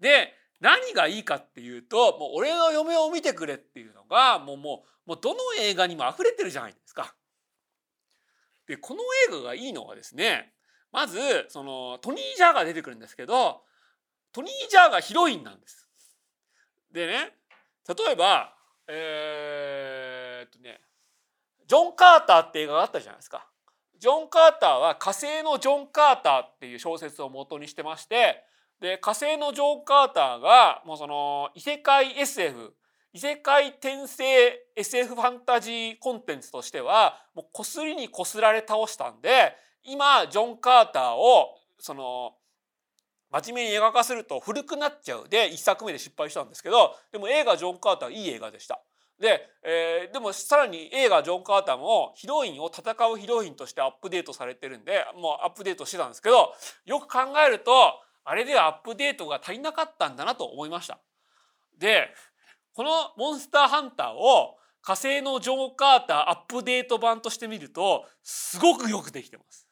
[0.00, 7.16] で何がいいかっていうともう俺の嫁を見てくれっていうのがもうもうもうどの映画にも溢れてるじゃないですか。
[8.68, 10.52] でこの映画がいいのはですね
[10.92, 13.62] まずそのトニー・ジャーが出てくるんですけど
[14.30, 15.88] トニー・ジャーがヒロインなんです。
[16.92, 17.32] でね
[17.88, 18.54] 例えば
[18.86, 20.80] えー、っとね
[21.66, 23.48] ジョン・カーターって映画があったじゃないですか。
[23.98, 28.44] ジョン・カーターは火星のジョン・カーターっていう小説を元にしてまして
[28.82, 32.74] で火星のジョン・カーターがもうその異世界 SF
[33.14, 34.24] 異世界転生
[34.74, 39.54] SF ファンタジーコンテンツとしてはもうこすりにこすられ倒したんで
[39.84, 42.32] 今ジョン・カーターをその
[43.30, 48.80] 真面目に映画化すると古くなっちゃうで1作目で失敗したんですけどでも映画ジョン・カーターいい映画でした。
[49.20, 56.52] で、えー、でもさらに映画ジョン・カーターもヒロインを戦うヒロインとしてアップデートされてるんでもうアップデートしてたんですけど
[56.84, 57.70] よく考えると
[58.24, 60.98] あれではアップデートが足りなかったんだなと思いました。
[61.78, 62.08] で
[62.74, 69.66] このモンスターハンターを火星のジョン・カーターアップデート版としてみるとすごくよくできてます。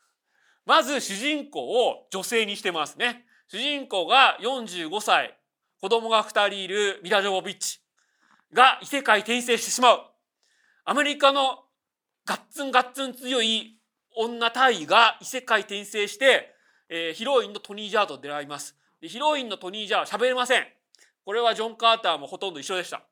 [0.67, 3.25] まず主人公を女性にしてますね。
[3.49, 5.37] 主人公が45歳、
[5.81, 7.81] 子供が2人いるミラ・ジョボビッチ
[8.53, 10.01] が異世界転生してしまう。
[10.85, 11.65] アメリカの
[12.25, 13.81] ガッツンガッツン強い
[14.17, 16.55] 女隊が異世界転生して、
[16.91, 18.77] えー、ヒロインのトニー・ジャーと出会います。
[19.01, 20.67] でヒロインのトニー・ジャーは喋れません。
[21.25, 23.03] これはジョン・カーターもほとんど一緒でした。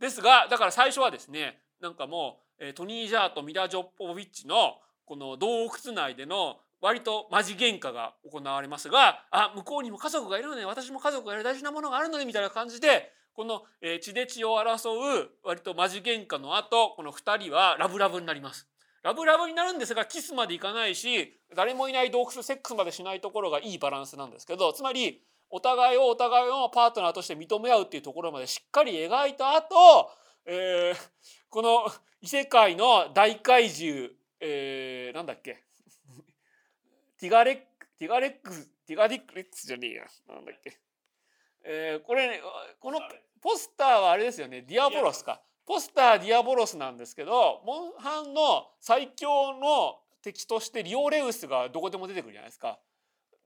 [0.00, 18.66] ですが、だから最初はですね、なんかもう、えー、トニー・ジャーとミラ・ジョポビッチのこの洞窟内での割とマジ喧嘩が行われますがあ向こうにも家族がいるので私も家族がいる大事なものがあるのでみたいな感じでこの、え血で血を争う割とマジ喧嘩の後この2人はラブラブになります。
[19.06, 30.10] ラブラブになるんですがキスまでいかないし誰もいない洞窟セックスまでしないところがいいバランスなんですけどつまりお互いをお互いのパートナーとして認め合うっていうところまでしっかり描いた後、
[30.44, 30.96] えー、
[31.48, 31.86] この
[32.20, 34.08] 異世界の大怪獣、
[34.40, 35.62] えー、なんだっけ？
[37.20, 37.62] ティガレック
[38.00, 40.04] ティガレックスティガディックレックスじゃねえや。
[40.28, 40.80] なんだっけ？
[41.64, 42.40] えー、これね
[42.80, 42.98] この
[43.40, 44.62] ポスターはあれですよね。
[44.62, 52.78] ディアボロスかポスターディアボロスなんですけどモンハンの最強の敵としてリオレウスがどこでも出てくるじゃないですか。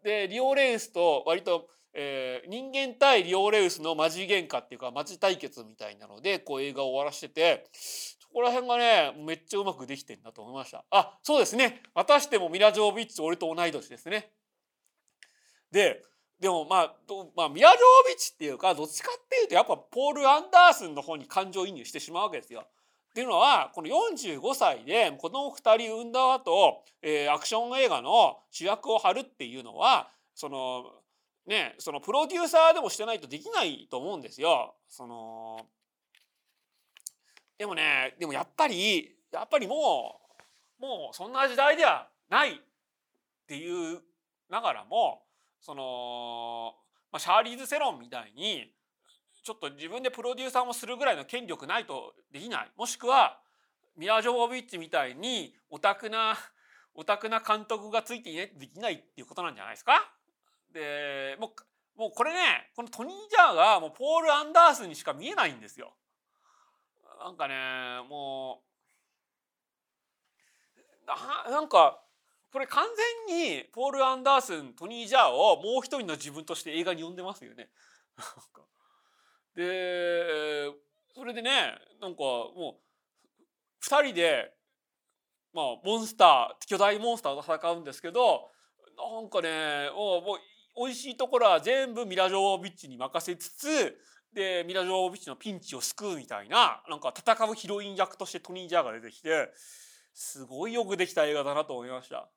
[0.02, 10.84] でリオレウスと割と、えー、人間対リオレウスのマジ喧嘩っていうかマジ対決みたいなのでこう映画を終わらしててそこら辺がねめっちゃうまくできてんだと思いました。
[10.90, 14.30] あそうですねまたしてもミラ・ジョービッチ俺と同い年ですね。
[15.70, 16.02] で
[16.40, 16.94] でもまあ、
[17.36, 22.64] まあ、ミラ・ジョービッチっていうかどっちかっていうとやっぱポール・アンダースンの方に感情移入してしまうわけですよ。
[23.10, 30.84] っていうのはこの45歳で子供2人産んだ後、えー、アクション映画の主役を張るっていうのはその
[31.46, 34.76] ねそのプロデューサーでもしてないとできないと思うんですよ。
[34.88, 35.66] その
[37.58, 40.20] でもねでもやっぱりやっぱりも
[40.78, 42.56] うもうそんな時代ではないっ
[43.46, 44.00] ていう
[44.48, 45.22] ながらも
[45.60, 46.74] その、
[47.12, 48.72] まあ、シャーリーズ・セロンみたいに
[49.42, 53.38] ちょっと自分でプロデューサーもするぐらいの権力ないとできないもしくは
[53.96, 56.36] ミラー・ジョボビッチみたいにオタクな
[56.94, 60.12] オタクな監督がついていないとできないっていうことなんじゃないですか？
[60.72, 61.52] でも
[61.96, 65.92] うもうこれねこのトニー・ジャーがもうポール・アンダースにしか見えないんですよ。
[67.22, 67.54] なんかね
[68.08, 68.62] も
[71.06, 72.00] うなんか
[72.52, 72.84] これ完
[73.28, 77.70] 全にポール・アンダースントニー・ジャーをもう一人の自分として映画に呼んでますよね。
[79.54, 80.70] で
[81.14, 84.52] それでねなんかもう2人で
[85.52, 88.50] まあモンスター巨大モンスターと戦うんですけど
[88.96, 93.98] なんかねもうもう美味しいところは全部ミラ・ジョービッチに任せつつ
[94.32, 99.52] でミラ・ジョービッチのピンチを救うみたいななんか戦うヒロイン役としてトニー・ジャーが出てきて
[100.14, 102.28] すごいよくできた映画だなと思いました。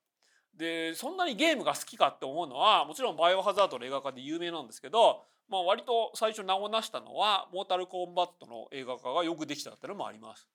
[0.55, 10.47] でそんなにゲームが好きかって思うのはもちろん「バイオハザード」の映画化で有名なんですけど、まあ、割と最初名を成したのは「モータルコンバット」の映画化がよくできたっていうのもあります。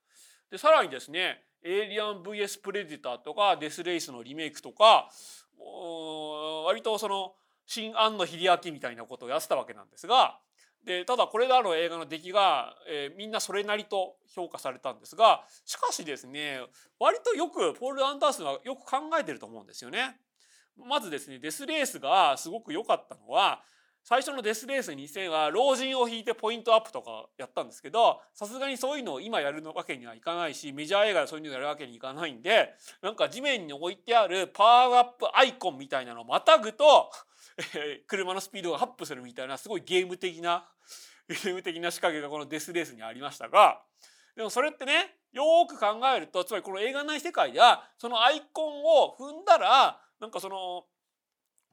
[0.50, 5.10] でさらにですね「エイリアン VS プレデター」とか「デス・レイス」のリメイクとか
[6.64, 7.34] 割とその
[7.66, 10.38] 新庵野秀明みたいなことをやってたわけなんですが
[10.84, 16.60] でただこれらの映画の出来が、えー、みんなそれなりと評価されたんですがしかしですね
[16.98, 20.16] 割とよくポール・アンダースンはよく考えてると思うんですよね。
[20.76, 23.62] まずですねデスレースがすごく良かったのは
[24.08, 37.10] 最初のデスレース2000は老人を引いてポイントアップとかやったんですけどさすがにそういうのを今やるわけにはいかないしメジャー映画でそういうのやるわけにいかないんでなんか地面に置いてあるパワーアップアイコンみたいなのをまたぐと
[37.76, 40.66] え 車のスピードがアップするみたいなすごいゲーム的な
[41.28, 43.82] ゲーム的な仕掛けがこのデスレースにありましたが
[44.34, 50.86] でもそれってねよく考えるとつまりこの映画内世界ではそのアイコンを踏んだらなんかその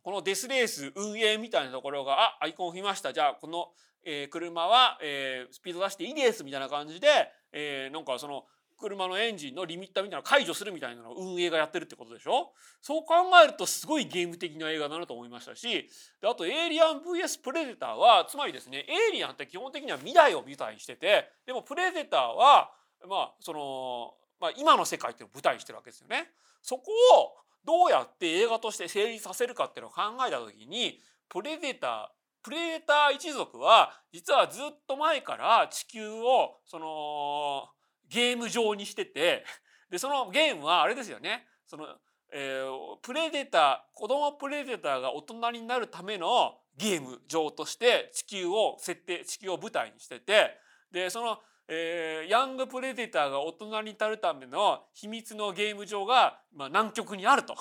[0.05, 3.69] このデスレース運営みたいなところがあアイコンを踏みましたじゃあこの、
[4.05, 7.07] えー、車は、えー、スピード出していいですみたいな感じで、
[7.51, 8.43] えー、なんかその
[8.77, 12.51] 車のエンジンのリミッターみたいなの解除するみたいなのを運営がやってるってことでしょ？
[12.83, 15.89] そう考えるとすごいゲーム的な映画だなと思いましたし
[16.21, 22.69] であと「エイリアン VS プレデターは」つまりですねエイリアンって基本的には未来を舞台にしててでもプレデターは
[23.09, 26.29] まあその、まあ、今の世界っていうのを舞台にしてるわけですよね。
[26.61, 30.99] そこをどうやって映画として成立させるかっていうのを考えた時に
[31.29, 37.67] プレデタープレデター一族は実はずっと前から地球をその
[38.07, 39.43] ゲーム上にしてて
[39.89, 41.47] でそのゲームはあれですよね。
[41.65, 41.87] その、
[42.31, 50.51] えー、プレデター子供プレデターが大人になるためのゲーム上として地球を設定地球を舞台にしてて
[50.91, 57.55] でその、えー、ヤングプレデターが大人になるための秘密のゲーム上が、まあ、南極にあると。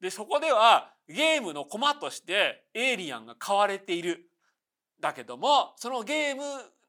[0.00, 4.26] でそこではゲームの駒としてエイリアンが買われている。
[5.00, 6.42] だけどもそのゲーム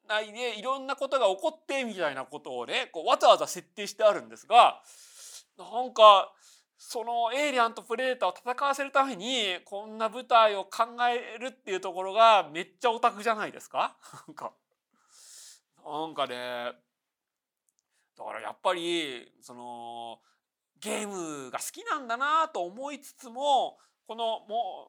[0.07, 4.81] 内でいろんなことが起こってみたいなことをねこうわざわざ設定してあるんですが
[5.57, 6.33] なんか
[6.77, 13.95] そのエイリアンとプレデターを戦わせるためにこんな舞台を考えるっていうところがめっちゃオタクじゃないですか？
[14.27, 14.51] なんか
[15.85, 16.35] なんかね
[18.17, 20.19] だからやっぱりその
[20.79, 23.77] ゲームが好きなんだなと思いつつも
[24.07, 24.41] この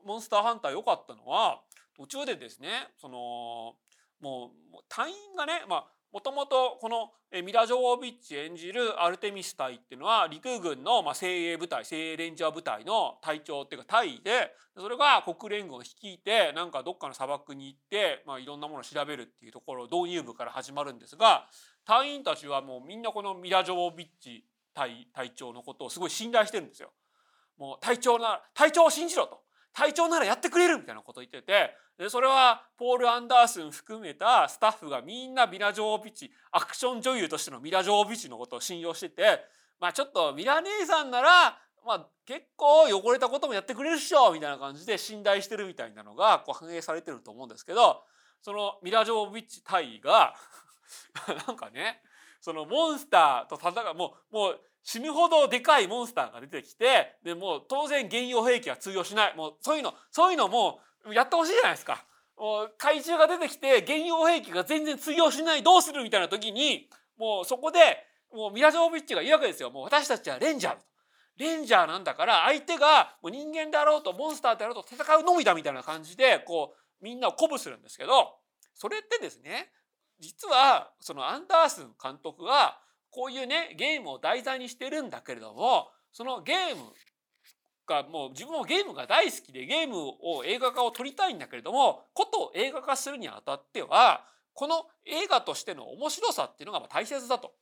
[0.04, 1.60] モンスターハンター良かったのは
[1.96, 3.74] 途中でですねその
[4.20, 7.10] もう隊員がねまあもともとこの
[7.42, 21.46] ミラ・ジョービッチ演じるアルテミス隊っていうのは陸軍の精鋭部隊精鋭レンジャー部隊の隊長っていうか隊員でそれが国連軍を率いてなんかどっかの砂漠に行って、まあ、いろんなものを調べるっていうところ導入部から始まるんですが
[21.86, 24.44] 隊員たちはもうみんなこのミラ・ジョービッチ
[24.74, 26.90] 隊隊長のことをすごい信頼してるんですよ。
[27.58, 29.40] もう隊長な隊長を信じろと
[29.72, 39.22] 隊長ならやってくれるみたいなこと言っててでそれはポール・アンダースン含めたスタッフがみんなミラ・ジョービッチアクション女優としてのミラ・ジョービッチのことを信用してて
[39.78, 48.02] まあちょっとミラ姉さんならまあ結構汚れたこともやってくれるっしょみたいな感じで信頼してるみたいなのがこう反映されてると思うんですけど
[48.40, 50.34] そのミラ・ジョービッチ隊が
[51.46, 52.02] なんかね
[52.40, 59.36] そのモンスターと戦うもうもう死ぬほどでかいモンスターが出てきてでもう当然原用兵器は通用しない。
[59.36, 62.04] もうそういうのそういうのもうやってほしいじゃないですか。
[62.36, 67.78] もう怪獣が出てきて原用兵器が全然通用しないどうするみたいな時にもうそこで
[68.32, 69.70] もうミラ・ジョービッチが言うわけですよ。
[69.70, 70.76] もう私たちはレンジャー。
[71.38, 78.34] レンジャーなんだから相手がもう人間であろうとモンスターであろうと戦うのみだみたいな感じでこうみんなを鼓舞するんですけど
[78.74, 79.70] それってですね
[80.20, 82.78] 実はそのアンダースン監督が
[83.10, 86.82] こういうねゲームを題材にしてるんだけれどもそのゲーム
[87.92, 94.24] がもう自分もゲームが大好きでゲームを映画化を撮りたいんだけれどもこと映画化するにあたっては
[94.54, 97.52] この映画としての面白さっていうのが大切だと。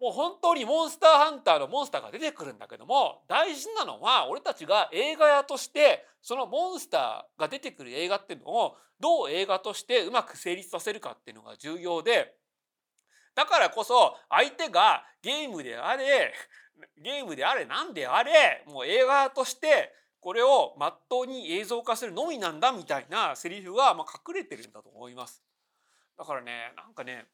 [0.00, 12.34] もう本当にモンスターハンターのモンスターが出てくるんだけども大事なのは俺たちが映画屋としてそのモンスターが出てくる映画っていうのをどう映画としてうまく成立させるかっていうのが重要で
[13.34, 16.32] だからこそ相手がゲームであれ
[17.02, 25.42] ゲームであれ何であれもう映画としてこれをまっとうに映像化するのみなんだみたいなセリフがまあ隠れてるんだと思います。
[26.18, 27.26] だからねなんかね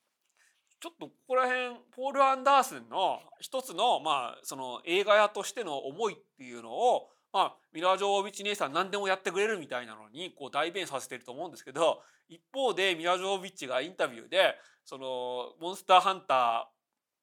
[0.81, 16.72] ちょっとここら辺ポール・アンダースンの一つのまあその映画屋としての思いっていうのをまあミラー・ジョービッチ姉さん何でもやってくれるみたいなのにこう代弁させてると思うんですけど一方でミラー・ジョービッチがインタビューでそのモンスターハンター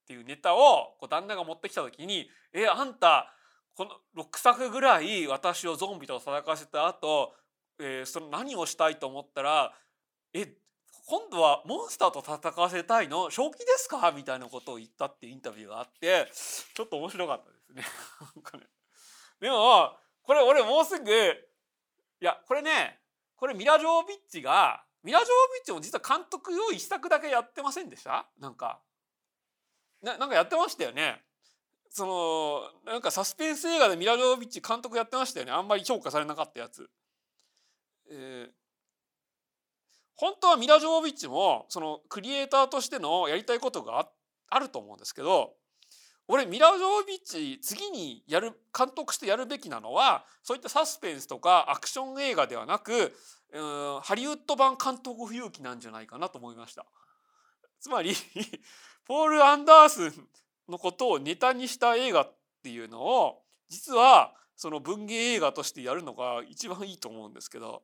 [0.09, 3.31] っていうネタをこう旦那が持ってきた時に「えあんた
[3.75, 3.85] こ
[4.15, 7.35] の6作ぐらい私をゾンビと戦わせた後、
[7.77, 9.71] えー、その何をしたいと思ったら
[10.33, 10.51] え
[11.05, 13.29] 今度はモンスターと戦わせたいの？
[13.29, 14.11] 正気ですか？
[14.11, 16.27] みたいなことを言ったっていうインタビューがあって
[16.73, 17.83] ちょっと面白かったですね。
[19.39, 22.99] でもこれ俺もうすぐいやこれね
[23.35, 28.27] これミラ・ジョービッチがミラ・ジョービッチも実は監督用一作だけやってませんでした？
[28.39, 28.81] なんか。
[30.01, 31.21] ななんかやってましたよね。
[31.91, 36.89] そのなんかサスペンス映画でミラ・ジョービッチ監督やってましたよねあんまり評価されなかったやつ。
[38.11, 38.51] えー、
[40.15, 44.07] 本当はミラ・ジョービッチもそのクリエイターとしてのやりたいことが
[44.49, 45.53] あると思うんですけど
[46.27, 53.15] 俺ミラ・ジョービッチ次にやる監督してやるべきなのはそういったサスペンスとかアクション映画ではなく
[53.51, 53.59] う
[53.97, 56.85] んハリウッド版監督不勇気なんじゃないかなと思いました。
[57.79, 58.13] つまり
[59.09, 60.13] ポール・アンダース
[60.69, 67.81] のことをネタにした映画っていうのを実はその文芸映画としてやるのが一番いいと思うんですけど。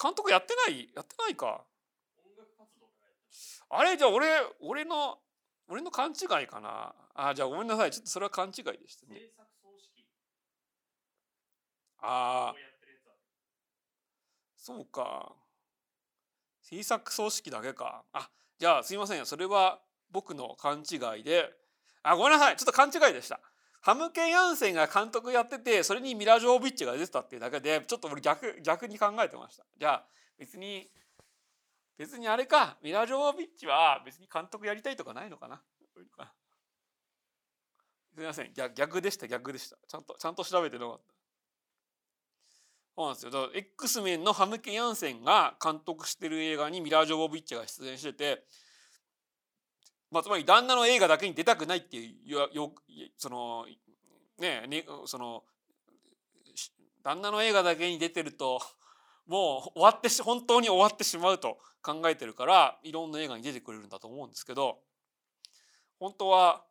[0.00, 0.90] 監督やってない？
[0.94, 1.62] やってないか。
[3.70, 3.96] あれ？
[3.96, 4.26] じゃあ俺
[4.60, 5.16] 俺の
[5.68, 6.92] 俺の勘違いかな？
[7.14, 7.92] あじゃあごめんなさい。
[7.92, 9.20] ちょっとそれは勘違いでしたね。
[12.02, 12.54] ああ
[14.58, 15.32] そうか。
[16.60, 18.02] 制作葬式だけか。
[18.12, 18.28] あ
[18.62, 19.80] じゃあすいませんそれは
[20.12, 21.50] 僕の勘違いで。
[22.04, 22.56] あごめんなさい。
[22.56, 23.40] ちょっと勘違いでした。
[23.80, 29.64] ハムケン・ヤンセンが監督やっててそれにミラ・ジョービッチが出てたっていうだけでちょっと俺逆逆に考えてました。
[29.76, 30.04] じゃあ
[30.38, 30.88] 別に
[31.98, 32.76] 別にあれか。
[32.84, 35.60] ミラ・ジョービッチは別に監督やりたいとかないのかな。
[38.14, 38.52] すみません。
[38.54, 39.26] 逆逆でした。
[39.26, 39.76] 逆でした。
[39.88, 41.21] ちゃんとちゃんと調べてなかった。
[42.94, 43.30] そうなんですよ。
[43.30, 48.44] だから X メンのハムケ・ヤンセンが監督してる映画にミラー・ジョービッチが出演してて
[50.12, 52.70] まあ、つまり旦那の映画だけに出たくないっていうよ
[53.16, 53.64] その
[54.38, 55.42] ねねその
[57.02, 58.60] 旦那の映画だけに出てると
[59.26, 64.80] もう終わってし本当に終わってしまうと考えてるからいろんな映画に出てくれるんだと思うんですけど
[65.98, 66.62] 本当は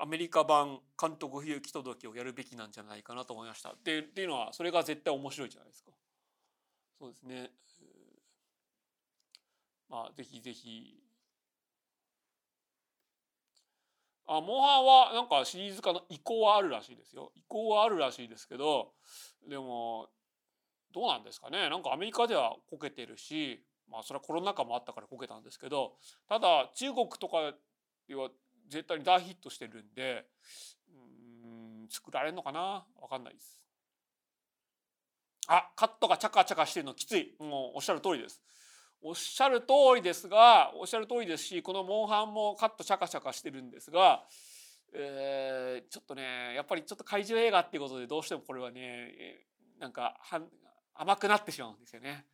[0.00, 3.70] アメリカ版監督不行き届をやるべきなんじゃないかなと思いました。
[3.70, 5.92] っていうのはそれが絶対面白いじゃないですか。
[6.98, 7.50] そうですね。
[9.92, 10.98] まあぜひぜひ
[14.26, 18.92] あモンハンはなんかシリーズ化の意向はあるらしいですよ意向はあるらしいですけど
[19.46, 20.08] でも
[20.94, 25.92] どうなんですかねなんかアメリカではこけてるしまあそれはコロナ禍もあったからこけたんですけど
[26.26, 27.52] ただ中国とか
[28.08, 28.30] では
[28.72, 30.24] 絶対に大ヒットしてるんで
[30.88, 32.84] うん作られるのかな？
[33.00, 33.60] 分かんないです。
[35.46, 38.40] あカットがチャカチャカしてるのきついもうおっしゃる通りです。
[39.02, 39.66] おっしゃる通
[39.96, 44.22] りですがおっしゃる通りですしこのモンハンもカットシャカシャカしてるんですが、
[44.94, 49.44] えー、ちょっとねやっぱりちょっと怪獣映画っていうことでどうしてもこれはね
[49.80, 50.40] なんかは
[50.94, 52.24] 甘くなってしまうんですよね。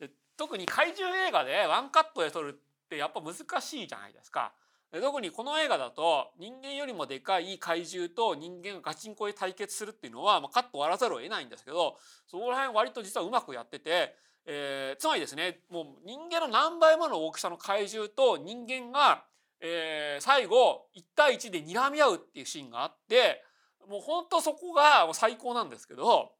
[0.00, 4.52] で特に怪獣映画でワンカットで撮るってやっぱ難しいじゃないですか。
[4.92, 14.14] 特にこの映画だと人間よりもでかい怪獣と人間がガチンコで対決するっていうのは、まあ、カット割らざるを得ないんですけどそこら辺割と実はうまくやってて
[14.46, 19.24] えー、つまりですねもう人間の何倍もの大きさの怪獣と人間が、
[19.60, 23.42] えー、最後1対1で睨み合うっていうシーンがあって
[23.88, 26.30] もう本当そこが最高なんですけど、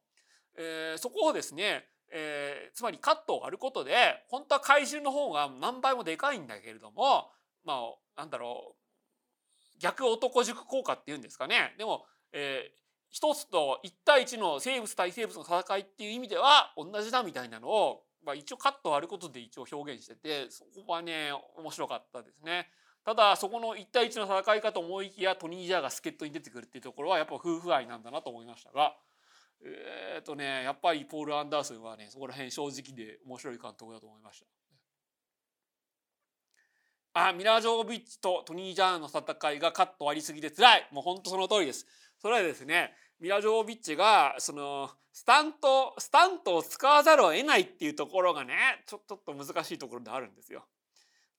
[0.57, 3.93] えー、そこをですね、えー、つまりカットを割ることで
[4.29, 7.29] 本当は怪獣の方が何倍もでかいんだけれども
[7.67, 8.75] まあなんだろ
[9.75, 12.77] う逆男塾効果っていうんですかねでも、えー、
[13.09, 22.69] 一つと一対一の生物対生物の戦いっていう意味では同じだみたいなのを、まあ、一応カット割ることで一応表現しててそこはね面白かったですね。
[23.05, 28.97] ただそこの一対一の戦いかと思いきやトニー・ジャーが助っ人に出てくるっていうところはやっぱ夫婦愛なんだなと思いましたが
[29.63, 34.45] えっ、ー、とねやっぱりポール・アンダーソンはねそこら辺正直で面白い監督だと思いました。
[37.17, 41.85] あミラー・ジョービッチとトニー・ジャーンの戦いがカット割りすぎて辛いもうほんとその通りです。
[42.19, 48.53] それはですねミラー・ジョービッチがそのスタントスタントを使わざるを得ないっていうところがね
[48.85, 50.65] ちょちょっと難しいところであるんですよ。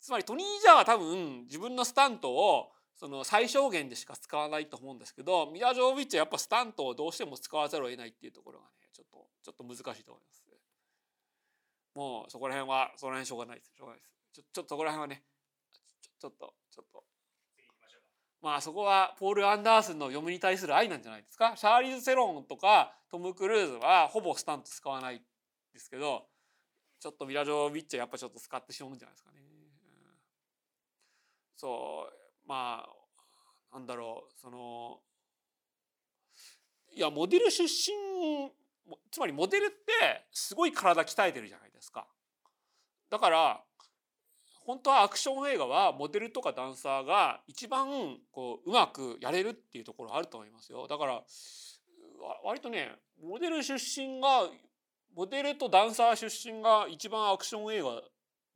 [0.00, 10.38] つまりトニー・ジャーは多分自分のスタントをその最小限でしか使わないと思うんですけどミラー・ジョービッチはやっぱスタントをどうしても使わざるを得ないっていうところがねちょっとちょっと難しいと思います。
[11.94, 14.12] もうそこら辺はその辺しょうがないですしょうがないです。
[14.34, 15.24] ちょちょっとそこら辺はね
[16.20, 17.04] ちょっとちょっと
[18.40, 21.56] まあそこはポール・アンダースンの読みに対する愛なんじゃないですか？
[21.56, 25.22] シャーリーズ・セロンとかトム・クルーズはほぼスタント使わない
[25.72, 26.26] ですけど
[27.00, 29.38] ちょっとミラジョービッチはやっぱちょっと使ってしまうんじゃないですかね。
[31.56, 35.00] そうまあなんだろうその
[36.94, 37.68] いやモデル出身
[39.10, 42.06] つまりモデルってすごい体鍛えてるじゃないですか。
[43.10, 43.60] だから
[44.68, 50.86] 本当はアクション映画はモデルとかダンサーが一番こううまくやれるっていうところあると思いますよ。
[50.86, 51.22] だから
[52.44, 54.46] 割とねモデル出身が
[55.16, 58.02] モデルとダンサー出身が一番アクション映画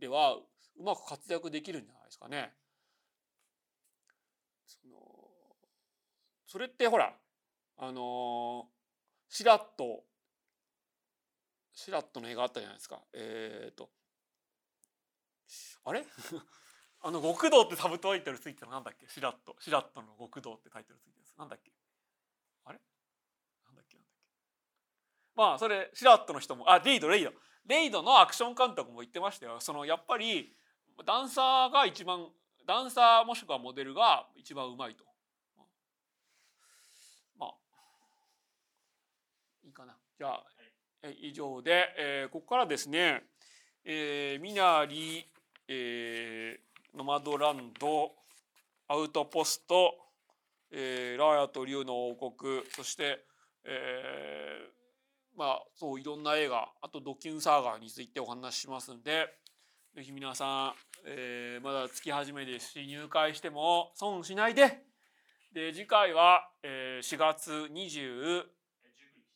[0.01, 2.53] ではうまく活躍できるんじゃないですかね。
[4.67, 4.99] その
[6.47, 7.15] それってほら
[7.79, 8.67] あの
[9.31, 10.05] シラット
[11.73, 13.01] シラットの映画あったじゃないですか。
[13.15, 13.89] えっ、ー、と
[15.85, 16.05] あれ？
[17.05, 19.09] あの極道ってサブタイトルついてるのなんだっけ？
[19.09, 19.57] シラット。
[19.59, 21.73] シラットの極道ってタイトルついてるなんだっけ？
[22.65, 22.81] あれ？
[23.65, 23.97] なんだっけ？
[23.97, 24.09] なんだっ
[25.27, 25.33] け？
[25.35, 27.33] まあそれシラットの人もあレイドレイド。
[27.65, 29.61] レイドのアクション監督も言ってましたよ。
[29.61, 30.57] そのやっぱり
[31.05, 32.29] ダンサーが一番
[32.67, 35.05] ダンサーもしくはモデルが一番うまいと。
[37.37, 37.55] まあ。
[39.65, 39.97] いいかな。
[40.19, 40.45] じゃあ、
[41.21, 43.25] 以上で、えー、ここからですね、
[43.85, 45.32] えー、ミナリ
[45.75, 48.13] えー、ノマドランド
[48.89, 49.95] アウトポスト、
[50.71, 53.25] えー、ラーヤと竜の王国そして、
[53.65, 59.29] えー、まあそういろんな映画あとドキュンサーガーについてお話ししますんで
[59.95, 60.73] ぜひ皆さん、
[61.07, 64.83] えー、まだ月始めですし入会しても損しないで
[65.55, 68.43] で次回は、えー、4月20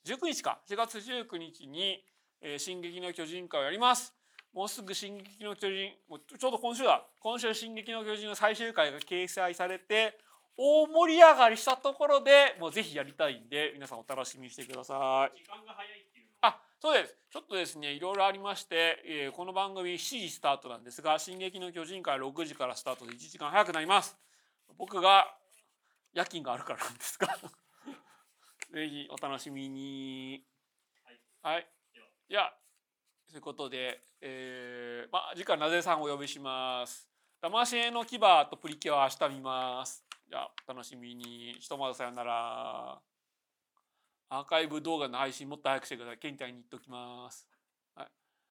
[0.05, 2.05] 19日か4月19日に
[2.43, 4.16] 「えー、進撃の巨人」会をやります。
[4.57, 7.05] もうすぐ「進撃の巨人」もうちょうど今週だ。
[7.21, 10.19] 今週「進撃の巨人」の最終回が掲載されて
[10.57, 15.37] 大盛り上がりしたところでもうぜひやりたいんで皆さんお楽しみにしてください。
[15.37, 17.19] 時間が早いっていうあそうです。
[17.31, 24.17] ちょっとですねいろいろありまして、えー、この番組7時スタートなんですが「進撃の巨人」から6時からスタートで1時間早くなります。
[24.79, 25.37] 僕が
[26.15, 27.29] 夜勤があるからなんですが。
[28.73, 30.43] ぜひお楽しみに。
[31.05, 31.69] はい、はい、
[32.31, 32.57] では
[33.37, 37.07] ということで、えー、まあ次回なぜさんお呼びします。
[37.43, 40.03] 魂の牙とプリキュア明日見ます。
[40.27, 41.55] じゃあ楽しみに。
[41.61, 42.99] ひとまずさよなら。
[44.31, 46.19] アーカイブ動画の配信もっと早くしてください。
[46.19, 47.47] ケンちゃんに言っときます。